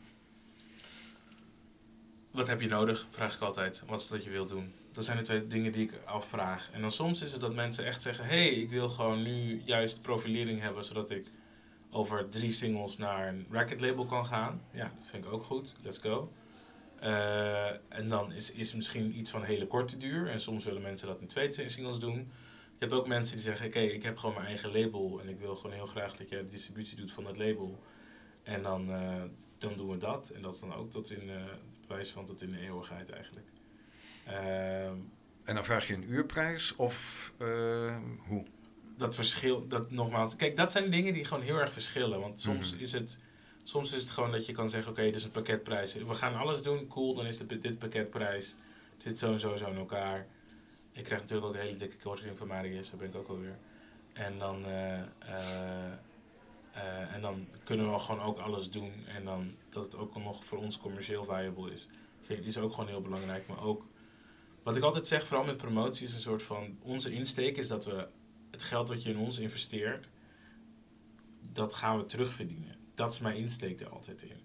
Wat 2.31 2.47
heb 2.47 2.61
je 2.61 2.67
nodig, 2.67 3.07
vraag 3.09 3.35
ik 3.35 3.41
altijd. 3.41 3.83
Wat 3.85 3.99
is 3.99 4.07
dat 4.07 4.23
je 4.23 4.29
wilt 4.29 4.49
doen? 4.49 4.73
Dat 4.93 5.05
zijn 5.05 5.17
de 5.17 5.23
twee 5.23 5.47
dingen 5.47 5.71
die 5.71 5.87
ik 5.87 5.99
afvraag. 6.05 6.69
En 6.71 6.81
dan 6.81 6.91
soms 6.91 7.21
is 7.21 7.31
het 7.31 7.41
dat 7.41 7.53
mensen 7.53 7.85
echt 7.85 8.01
zeggen... 8.01 8.25
hé, 8.25 8.29
hey, 8.29 8.49
ik 8.49 8.69
wil 8.69 8.89
gewoon 8.89 9.23
nu 9.23 9.61
juist 9.65 10.01
profilering 10.01 10.61
hebben... 10.61 10.85
zodat 10.85 11.09
ik 11.09 11.27
over 11.91 12.29
drie 12.29 12.49
singles 12.49 12.97
naar 12.97 13.27
een 13.27 13.45
record 13.49 13.81
label 13.81 14.05
kan 14.05 14.25
gaan. 14.25 14.61
Ja, 14.71 14.91
dat 14.97 15.05
vind 15.05 15.25
ik 15.25 15.31
ook 15.31 15.43
goed. 15.43 15.73
Let's 15.81 15.97
go. 15.97 16.31
Uh, 17.03 17.69
en 17.69 18.07
dan 18.07 18.31
is, 18.31 18.51
is 18.51 18.75
misschien 18.75 19.17
iets 19.17 19.31
van 19.31 19.43
hele 19.43 19.67
korte 19.67 19.97
duur. 19.97 20.29
En 20.29 20.39
soms 20.39 20.65
willen 20.65 20.81
mensen 20.81 21.07
dat 21.07 21.19
in 21.19 21.27
twee 21.27 21.51
singles 21.51 21.99
doen. 21.99 22.15
Je 22.15 22.89
hebt 22.89 22.93
ook 22.93 23.07
mensen 23.07 23.35
die 23.35 23.45
zeggen: 23.45 23.65
Oké, 23.65 23.79
ik 23.79 24.03
heb 24.03 24.17
gewoon 24.17 24.35
mijn 24.35 24.47
eigen 24.47 24.71
label. 24.71 25.19
En 25.21 25.29
ik 25.29 25.39
wil 25.39 25.55
gewoon 25.55 25.75
heel 25.75 25.85
graag 25.85 26.17
dat 26.17 26.29
jij 26.29 26.39
de 26.39 26.47
distributie 26.47 26.97
doet 26.97 27.11
van 27.11 27.23
dat 27.23 27.37
label. 27.37 27.79
En 28.43 28.63
dan, 28.63 28.89
uh, 28.89 29.23
dan 29.57 29.77
doen 29.77 29.89
we 29.89 29.97
dat. 29.97 30.29
En 30.29 30.41
dat 30.41 30.53
is 30.53 30.59
dan 30.59 30.73
ook 30.73 30.91
tot 30.91 31.11
in 31.11 31.29
uh, 31.29 31.35
bewijs 31.87 32.11
van 32.11 32.25
tot 32.25 32.41
in 32.41 32.49
de 32.49 32.59
eeuwigheid 32.59 33.09
eigenlijk. 33.09 33.47
Ehm, 34.25 34.95
en 35.43 35.55
dan 35.55 35.65
vraag 35.65 35.87
je 35.87 35.93
een 35.93 36.11
uurprijs 36.11 36.75
of 36.75 37.33
hoe? 38.27 38.45
Dat 38.97 39.15
verschil, 39.15 39.67
dat 39.67 39.91
nogmaals. 39.91 40.35
Kijk, 40.35 40.55
dat 40.55 40.71
zijn 40.71 40.89
dingen 40.89 41.13
die 41.13 41.25
gewoon 41.25 41.43
heel 41.43 41.57
erg 41.57 41.73
verschillen. 41.73 42.19
Want 42.19 42.39
soms 42.39 42.67
mm 42.67 42.73
-hmm. 42.73 42.83
is 42.83 42.91
het 42.91 43.19
Soms 43.63 43.93
is 43.93 44.01
het 44.01 44.11
gewoon 44.11 44.31
dat 44.31 44.45
je 44.45 44.53
kan 44.53 44.69
zeggen, 44.69 44.91
oké, 44.91 44.99
okay, 44.99 45.11
dit 45.11 45.21
is 45.21 45.25
een 45.27 45.31
pakketprijs. 45.31 45.93
We 45.93 46.13
gaan 46.13 46.35
alles 46.35 46.61
doen, 46.61 46.87
cool, 46.87 47.13
dan 47.13 47.25
is 47.25 47.39
het 47.39 47.61
dit 47.61 47.79
pakketprijs. 47.79 48.55
Zit 48.97 49.19
zo 49.19 49.31
en 49.31 49.39
zo 49.39 49.55
zo 49.55 49.67
in 49.67 49.77
elkaar. 49.77 50.27
Ik 50.91 51.03
krijg 51.03 51.21
natuurlijk 51.21 51.47
ook 51.47 51.53
een 51.53 51.59
hele 51.59 51.75
dikke 51.75 51.97
korting 51.97 52.37
van 52.37 52.47
Marius, 52.47 52.89
daar 52.89 52.99
ben 52.99 53.09
ik 53.09 53.15
ook 53.15 53.27
alweer. 53.27 53.57
En 54.13 54.39
dan, 54.39 54.65
uh, 54.65 54.97
uh, 54.97 55.03
uh, 56.75 57.13
en 57.13 57.21
dan 57.21 57.47
kunnen 57.63 57.91
we 57.91 57.99
gewoon 57.99 58.21
ook 58.21 58.37
alles 58.37 58.69
doen. 58.69 58.91
En 59.07 59.25
dan 59.25 59.55
dat 59.69 59.83
het 59.83 59.95
ook 59.95 60.15
nog 60.15 60.45
voor 60.45 60.57
ons 60.57 60.77
commercieel 60.77 61.23
viable 61.23 61.71
is. 61.71 61.87
Vind, 62.19 62.45
is 62.45 62.57
ook 62.57 62.71
gewoon 62.71 62.89
heel 62.89 63.01
belangrijk. 63.01 63.47
Maar 63.47 63.63
ook, 63.63 63.87
wat 64.63 64.77
ik 64.77 64.83
altijd 64.83 65.07
zeg, 65.07 65.27
vooral 65.27 65.45
met 65.45 65.57
promotie, 65.57 66.05
is 66.05 66.13
een 66.13 66.19
soort 66.19 66.43
van... 66.43 66.77
Onze 66.81 67.11
insteek 67.11 67.57
is 67.57 67.67
dat 67.67 67.85
we 67.85 68.07
het 68.51 68.63
geld 68.63 68.89
wat 68.89 69.03
je 69.03 69.09
in 69.09 69.17
ons 69.17 69.39
investeert, 69.39 70.09
dat 71.51 71.73
gaan 71.73 71.97
we 71.97 72.05
terugverdienen 72.05 72.81
dat 72.93 73.11
is 73.11 73.19
mijn 73.19 73.35
insteek 73.35 73.79
er 73.79 73.89
altijd 73.89 74.21
in. 74.21 74.41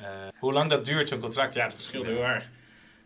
Uh, 0.00 0.28
hoe 0.38 0.52
lang 0.52 0.70
dat 0.70 0.84
duurt, 0.84 1.08
zo'n 1.08 1.20
contract, 1.20 1.54
ja, 1.54 1.64
het 1.64 1.72
verschilt 1.72 2.06
heel 2.06 2.24
erg. 2.24 2.50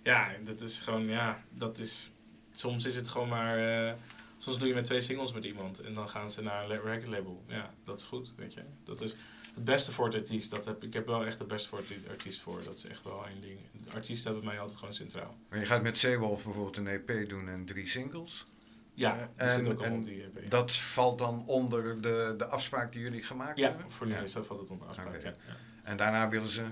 Ja, 0.02 0.30
dat 0.44 0.60
is 0.60 0.80
gewoon, 0.80 1.06
ja, 1.06 1.44
dat 1.50 1.78
is... 1.78 2.10
Soms 2.50 2.84
is 2.84 2.96
het 2.96 3.08
gewoon 3.08 3.28
maar... 3.28 3.86
Uh, 3.88 3.92
soms 4.38 4.58
doe 4.58 4.68
je 4.68 4.74
met 4.74 4.84
twee 4.84 5.00
singles 5.00 5.32
met 5.32 5.44
iemand 5.44 5.80
en 5.80 5.94
dan 5.94 6.08
gaan 6.08 6.30
ze 6.30 6.42
naar 6.42 6.70
een 6.70 6.80
record 6.80 7.08
label. 7.08 7.44
Ja, 7.46 7.74
dat 7.84 7.98
is 7.98 8.04
goed, 8.04 8.32
weet 8.36 8.54
je. 8.54 8.62
Dat 8.84 9.00
is 9.00 9.16
het 9.58 9.66
beste 9.66 9.92
voor 9.92 10.06
het 10.06 10.14
artiest. 10.14 10.50
Dat 10.50 10.64
heb, 10.64 10.84
ik 10.84 10.92
heb 10.92 11.06
wel 11.06 11.26
echt 11.26 11.38
het 11.38 11.48
beste 11.48 11.68
voor 11.68 11.78
het 11.78 12.08
artiest 12.08 12.40
voor. 12.40 12.64
Dat 12.64 12.76
is 12.76 12.86
echt 12.86 13.04
wel 13.04 13.26
één 13.26 13.40
ding. 13.40 13.58
De 13.84 13.90
artiesten 13.92 14.30
hebben 14.30 14.48
mij 14.48 14.60
altijd 14.60 14.78
gewoon 14.78 14.94
centraal. 14.94 15.36
Maar 15.48 15.58
je 15.58 15.66
gaat 15.66 15.82
met 15.82 15.98
Zeewolf 15.98 16.44
bijvoorbeeld 16.44 16.76
een 16.76 16.86
EP 16.86 17.28
doen 17.28 17.48
en 17.48 17.64
drie 17.64 17.88
singles? 17.88 18.46
Ja, 18.94 19.16
dat 19.16 19.28
en, 19.36 19.64
zit 19.64 19.72
ook 19.72 19.84
al 19.84 19.92
op 19.92 20.04
die 20.04 20.22
EP. 20.22 20.50
Dat 20.50 20.72
valt 20.72 21.18
dan 21.18 21.44
onder 21.46 22.00
de, 22.00 22.34
de 22.38 22.46
afspraak 22.46 22.92
die 22.92 23.02
jullie 23.02 23.22
gemaakt 23.22 23.58
ja, 23.58 23.68
hebben? 23.68 23.90
voor 23.90 24.06
nu 24.06 24.14
is 24.14 24.32
dat 24.32 24.46
valt 24.46 24.60
het 24.60 24.70
onder 24.70 24.86
de 24.86 24.90
afspraak, 24.90 25.16
okay. 25.16 25.34
ja. 25.46 25.56
En 25.82 25.96
daarna 25.96 26.28
willen 26.28 26.48
ze... 26.48 26.62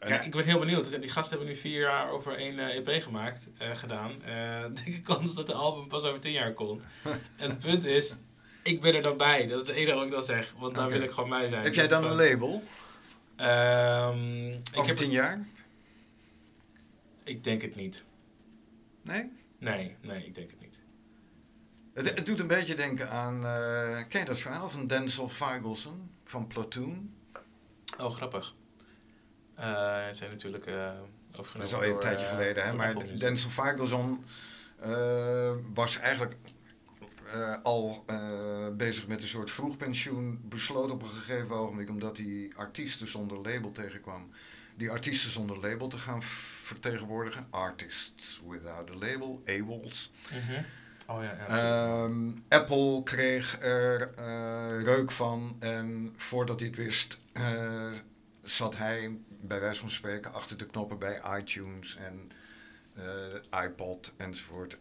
Ja, 0.00 0.20
ik 0.20 0.30
ben 0.30 0.44
heel 0.44 0.58
benieuwd. 0.58 1.00
Die 1.00 1.10
gasten 1.10 1.36
hebben 1.36 1.54
nu 1.54 1.60
vier 1.60 1.80
jaar 1.80 2.10
over 2.10 2.36
één 2.36 2.58
EP 2.58 3.02
gemaakt, 3.02 3.48
uh, 3.62 3.74
gedaan. 3.74 4.12
Uh, 4.28 4.64
dikke 4.84 5.00
kans 5.00 5.34
dat 5.34 5.46
de 5.46 5.54
album 5.54 5.88
pas 5.88 6.04
over 6.04 6.20
tien 6.20 6.32
jaar 6.32 6.54
komt. 6.54 6.86
en 7.36 7.50
het 7.50 7.58
punt 7.58 7.84
is, 7.84 8.16
ik 8.68 8.80
ben 8.80 8.94
er 8.94 9.02
dan 9.02 9.16
bij. 9.16 9.46
Dat 9.46 9.60
is 9.60 9.66
het 9.66 9.76
enige 9.76 9.94
wat 9.94 10.04
ik 10.04 10.10
dan 10.10 10.22
zeg. 10.22 10.54
Want 10.58 10.74
daar 10.74 10.86
okay. 10.86 10.98
wil 10.98 11.06
ik 11.06 11.14
gewoon 11.14 11.30
bij 11.30 11.48
zijn. 11.48 11.62
Heb 11.62 11.74
jij 11.74 11.88
dan 11.88 12.02
gewoon... 12.02 12.20
een 12.20 12.30
label? 12.30 12.62
Um, 13.40 14.48
over 14.48 14.80
ik 14.80 14.86
heb 14.86 14.96
tien 14.96 15.10
jaar? 15.10 15.46
Ik 17.24 17.44
denk 17.44 17.62
het 17.62 17.76
niet. 17.76 18.04
Nee? 19.02 19.32
Nee, 19.58 19.96
nee, 20.00 20.26
ik 20.26 20.34
denk 20.34 20.50
het 20.50 20.60
niet. 20.60 20.82
Het, 21.94 22.14
het, 22.14 22.26
doet 22.26 22.40
een 22.40 22.46
beetje 22.46 22.74
denken 22.74 23.10
aan, 23.10 23.36
uh, 23.36 24.02
ken 24.08 24.20
je 24.20 24.26
dat 24.26 24.38
verhaal 24.38 24.70
van 24.70 24.86
Denzel 24.86 25.28
Fagelson 25.28 26.10
van 26.24 26.46
Platoon? 26.46 27.14
Oh, 27.98 28.10
grappig. 28.10 28.54
Uh, 29.58 30.06
het 30.06 30.16
zijn 30.16 30.30
natuurlijk 30.30 30.66
uh, 30.66 30.90
overgenomen 31.36 31.72
Dat 31.72 31.82
is 31.82 31.88
al 31.88 31.94
een 31.94 32.00
tijdje 32.00 32.26
geleden, 32.26 32.66
hè? 32.66 32.72
Maar 32.72 33.16
Denzel 33.18 33.50
Fagelson 33.50 34.24
was 35.74 35.98
eigenlijk 35.98 36.36
al 37.62 38.04
bezig 38.76 39.06
met 39.06 39.22
een 39.22 39.28
soort 39.28 39.50
vroegpensioen. 39.50 40.40
Besloot 40.44 40.90
op 40.90 41.02
een 41.02 41.08
gegeven 41.08 41.54
ogenblik, 41.54 41.88
omdat 41.88 42.16
hij 42.16 42.52
artiesten 42.56 43.08
zonder 43.08 43.38
label 43.38 43.72
tegenkwam, 43.72 44.30
die 44.76 44.90
artiesten 44.90 45.30
zonder 45.30 45.60
label 45.60 45.88
te 45.88 45.98
gaan 45.98 46.22
vertegenwoordigen. 46.22 47.46
Artists 47.50 48.42
without 48.48 48.90
a 48.90 48.94
label, 48.94 49.42
AWOLs. 49.46 50.12
Mm 50.32 50.40
-hmm. 50.40 50.64
Oh, 51.10 51.22
ja, 51.22 51.36
ja, 51.48 52.04
um, 52.04 52.44
Apple 52.48 53.02
kreeg 53.02 53.60
er 53.60 54.14
uh, 54.18 54.82
reuk 54.84 55.10
van 55.10 55.56
en 55.58 56.14
voordat 56.16 56.60
hij 56.60 56.68
het 56.68 56.78
wist, 56.78 57.18
uh, 57.36 57.92
zat 58.42 58.76
hij 58.76 59.18
bij 59.28 59.60
wijze 59.60 59.80
van 59.80 59.90
spreken 59.90 60.32
achter 60.32 60.58
de 60.58 60.66
knoppen 60.66 60.98
bij 60.98 61.20
iTunes 61.38 61.96
en 61.96 62.30
uh, 62.98 63.64
iPod 63.64 64.12
enzovoort. 64.16 64.78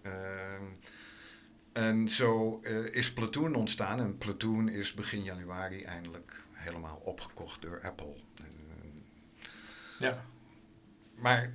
Ehm, 1.78 1.86
en 1.86 2.10
zo 2.10 2.60
is 2.92 3.14
Platoon 3.14 3.56
ontstaan 3.56 4.00
en 4.00 4.18
Platoon 4.18 4.70
is 4.70 4.94
begin 4.94 5.24
januari 5.24 5.84
eindelijk 5.84 6.44
helemaal 6.52 7.02
opgekocht 7.04 7.62
door 7.62 7.82
Apple. 7.84 8.16
ja. 10.00 10.26
Maar 11.16 11.54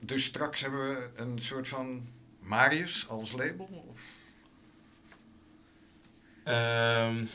dus 0.00 0.24
straks 0.24 0.60
hebben 0.60 0.88
we 0.88 1.10
een 1.14 1.38
soort 1.38 1.68
van 1.68 2.08
Marius 2.40 3.08
als 3.08 3.32
label? 3.32 3.84
Of? 3.88 4.24
Um, 6.44 7.28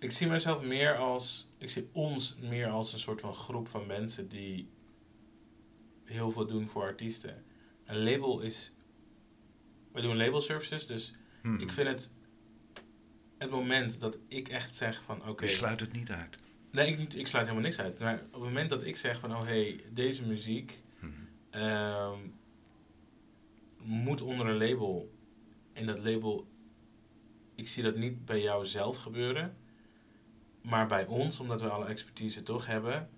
ik 0.00 0.12
zie 0.12 0.26
mezelf 0.26 0.62
meer 0.62 0.96
als. 0.96 1.48
Ik 1.58 1.70
zie 1.70 1.88
ons 1.92 2.36
meer 2.40 2.68
als 2.68 2.92
een 2.92 2.98
soort 2.98 3.20
van 3.20 3.34
groep 3.34 3.68
van 3.68 3.86
mensen 3.86 4.28
die 4.28 4.68
heel 6.04 6.30
veel 6.30 6.46
doen 6.46 6.66
voor 6.66 6.82
artiesten. 6.82 7.44
Een 7.84 8.02
label 8.02 8.40
is. 8.40 8.72
We 9.96 10.02
doen 10.02 10.16
label 10.16 10.40
services, 10.40 10.86
dus 10.86 11.12
hmm. 11.42 11.58
ik 11.58 11.72
vind 11.72 11.88
het. 11.88 12.10
Het 13.38 13.50
moment 13.50 14.00
dat 14.00 14.18
ik 14.28 14.48
echt 14.48 14.74
zeg 14.74 15.02
van 15.02 15.20
oké. 15.20 15.28
Okay, 15.28 15.48
Je 15.48 15.54
sluit 15.54 15.80
het 15.80 15.92
niet 15.92 16.10
uit. 16.10 16.36
Nee, 16.70 16.96
ik, 16.96 17.12
ik 17.12 17.26
sluit 17.26 17.46
helemaal 17.46 17.68
niks 17.68 17.80
uit. 17.80 17.98
Maar 17.98 18.14
op 18.14 18.32
het 18.32 18.42
moment 18.42 18.70
dat 18.70 18.84
ik 18.84 18.96
zeg 18.96 19.20
van 19.20 19.36
oh 19.36 19.42
hey, 19.42 19.84
deze 19.92 20.26
muziek. 20.26 20.82
Hmm. 20.98 21.28
Um, 21.62 22.34
moet 23.86 24.20
onder 24.20 24.46
een 24.46 24.68
label. 24.68 25.12
En 25.72 25.86
dat 25.86 26.04
label, 26.04 26.46
ik 27.54 27.68
zie 27.68 27.82
dat 27.82 27.96
niet 27.96 28.24
bij 28.24 28.40
jou 28.40 28.64
zelf 28.64 28.96
gebeuren, 28.96 29.56
maar 30.62 30.86
bij 30.86 31.06
ons, 31.06 31.40
omdat 31.40 31.60
we 31.60 31.68
alle 31.68 31.86
expertise 31.86 32.42
toch 32.42 32.66
hebben, 32.66 33.10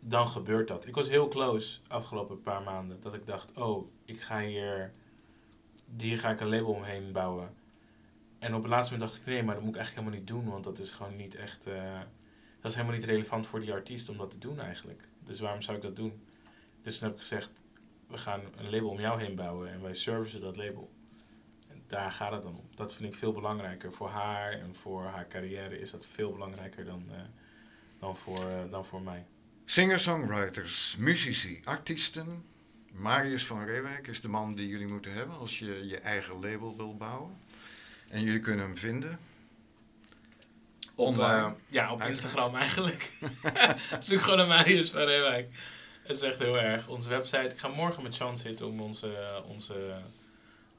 dan 0.00 0.28
gebeurt 0.28 0.68
dat. 0.68 0.86
Ik 0.86 0.94
was 0.94 1.08
heel 1.08 1.28
close 1.28 1.80
afgelopen 1.88 2.40
paar 2.40 2.62
maanden, 2.62 3.00
dat 3.00 3.14
ik 3.14 3.26
dacht, 3.26 3.52
oh, 3.52 3.88
ik 4.04 4.20
ga 4.20 4.40
hier, 4.40 4.90
hier 5.96 6.18
ga 6.18 6.30
ik 6.30 6.40
een 6.40 6.48
label 6.48 6.72
omheen 6.72 7.12
bouwen. 7.12 7.54
En 8.38 8.54
op 8.54 8.62
het 8.62 8.70
laatste 8.70 8.92
moment 8.92 9.10
dacht 9.10 9.22
ik, 9.22 9.32
nee, 9.32 9.42
maar 9.42 9.54
dat 9.54 9.64
moet 9.64 9.74
ik 9.74 9.80
eigenlijk 9.80 10.06
helemaal 10.06 10.26
niet 10.26 10.44
doen, 10.44 10.52
want 10.52 10.64
dat 10.64 10.78
is 10.78 10.92
gewoon 10.92 11.16
niet 11.16 11.34
echt, 11.34 11.66
uh, 11.66 12.00
dat 12.60 12.70
is 12.70 12.76
helemaal 12.76 12.96
niet 12.96 13.06
relevant 13.06 13.46
voor 13.46 13.60
die 13.60 13.72
artiest 13.72 14.08
om 14.08 14.16
dat 14.16 14.30
te 14.30 14.38
doen 14.38 14.60
eigenlijk. 14.60 15.02
Dus 15.24 15.40
waarom 15.40 15.60
zou 15.60 15.76
ik 15.76 15.82
dat 15.82 15.96
doen? 15.96 16.26
Dus 16.80 16.98
toen 16.98 17.08
heb 17.08 17.16
ik 17.16 17.22
gezegd, 17.22 17.62
we 18.06 18.18
gaan 18.18 18.40
een 18.56 18.70
label 18.70 18.88
om 18.88 19.00
jou 19.00 19.20
heen 19.20 19.34
bouwen 19.34 19.72
en 19.72 19.82
wij 19.82 19.94
servicen 19.94 20.40
dat 20.40 20.56
label. 20.56 20.90
En 21.68 21.82
daar 21.86 22.12
gaat 22.12 22.32
het 22.32 22.42
dan 22.42 22.56
om. 22.56 22.68
Dat 22.74 22.94
vind 22.94 23.12
ik 23.12 23.18
veel 23.18 23.32
belangrijker. 23.32 23.92
Voor 23.92 24.08
haar 24.08 24.52
en 24.52 24.74
voor 24.74 25.04
haar 25.04 25.26
carrière 25.26 25.78
is 25.78 25.90
dat 25.90 26.06
veel 26.06 26.32
belangrijker 26.32 26.84
dan, 26.84 27.04
uh, 27.10 27.16
dan, 27.98 28.16
voor, 28.16 28.44
uh, 28.44 28.70
dan 28.70 28.84
voor 28.84 29.02
mij. 29.02 29.26
Singer-songwriters, 29.64 30.96
muzici, 30.96 31.60
artiesten. 31.64 32.51
Marius 32.92 33.46
van 33.46 33.64
Reewijk 33.64 34.06
is 34.06 34.20
de 34.20 34.28
man 34.28 34.54
die 34.54 34.68
jullie 34.68 34.88
moeten 34.88 35.12
hebben 35.12 35.38
als 35.38 35.58
je 35.58 35.86
je 35.86 35.98
eigen 35.98 36.34
label 36.40 36.76
wil 36.76 36.96
bouwen. 36.96 37.38
En 38.08 38.22
jullie 38.22 38.40
kunnen 38.40 38.64
hem 38.64 38.76
vinden. 38.76 39.18
Op, 40.94 41.16
uh, 41.16 41.50
ja, 41.68 41.92
op 41.92 42.02
Instagram 42.02 42.54
eigenlijk. 42.56 43.10
Zoek 44.00 44.20
gewoon 44.20 44.38
naar 44.38 44.46
Marius 44.46 44.90
van 44.90 45.00
Reewijk. 45.00 45.48
Het 46.02 46.16
is 46.16 46.22
echt 46.22 46.38
heel 46.38 46.58
erg. 46.58 46.88
Onze 46.88 47.08
website. 47.08 47.48
Ik 47.48 47.58
ga 47.58 47.68
morgen 47.68 48.02
met 48.02 48.14
Sean 48.14 48.36
zitten 48.36 48.66
om 48.66 48.80
onze, 48.80 49.42
onze 49.46 49.94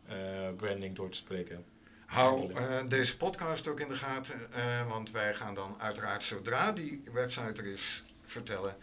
uh, 0.09 0.15
branding 0.57 0.95
door 0.95 1.09
te 1.09 1.17
spreken. 1.17 1.65
Hou 2.05 2.53
uh, 2.53 2.81
deze 2.87 3.17
podcast 3.17 3.67
ook 3.67 3.79
in 3.79 3.87
de 3.87 3.95
gaten, 3.95 4.49
want 4.87 5.11
wij 5.11 5.33
gaan 5.33 5.53
dan 5.53 5.75
uiteraard 5.79 6.23
zodra 6.23 6.71
die 6.71 7.01
website 7.13 7.61
er 7.61 7.65
is 7.65 8.03
vertellen 8.25 8.75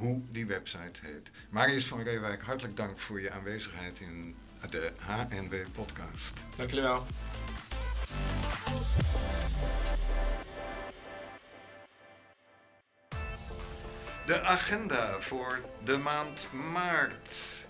hoe 0.00 0.22
die 0.30 0.46
website 0.46 1.00
heet. 1.02 1.30
Marius 1.50 1.86
van 1.86 2.02
Reewijk, 2.02 2.42
hartelijk 2.42 2.76
dank 2.76 2.98
voor 2.98 3.20
je 3.20 3.30
aanwezigheid 3.30 4.00
in 4.00 4.36
de 4.70 4.92
HNW 4.98 5.54
podcast. 5.72 6.42
Dank 6.56 6.70
jullie 6.70 6.84
wel. 6.84 7.06
De 14.26 14.40
agenda 14.42 15.20
voor 15.20 15.60
de 15.84 15.96
maand 15.96 16.48
maart. 16.72 17.66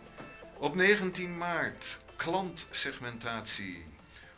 Op 0.59 0.75
19 0.75 1.38
maart 1.38 1.99
klantsegmentatie. 2.16 3.85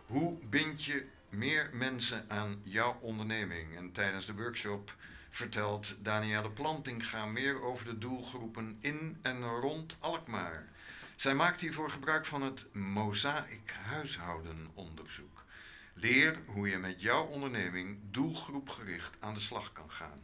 Hoe 0.07 0.39
bind 0.49 0.85
je 0.85 1.07
meer 1.29 1.71
mensen 1.73 2.25
aan 2.29 2.59
jouw 2.63 2.99
onderneming? 3.01 3.77
En 3.77 3.93
tijdens 3.93 4.27
de 4.27 4.35
workshop 4.35 4.97
vertelt 5.33 5.97
Danielle 5.99 6.51
Plantinga 6.51 7.27
meer 7.27 7.62
over 7.62 7.87
de 7.87 7.99
doelgroepen 7.99 8.77
in 8.81 9.18
en 9.23 9.45
rond 9.45 9.97
Alkmaar. 10.01 10.68
Zij 11.16 11.35
maakt 11.35 11.61
hiervoor 11.61 11.90
gebruik 11.90 12.27
van 12.27 12.42
het 12.42 12.75
mozaïek 12.75 13.73
huishoudenonderzoek. 13.73 15.45
Leer 15.95 16.42
hoe 16.47 16.68
je 16.68 16.79
met 16.79 17.03
jouw 17.03 17.25
onderneming 17.25 17.99
doelgroepgericht 18.11 19.16
aan 19.21 19.35
de 19.35 19.40
slag 19.40 19.73
kan 19.73 19.90
gaan. 19.90 20.23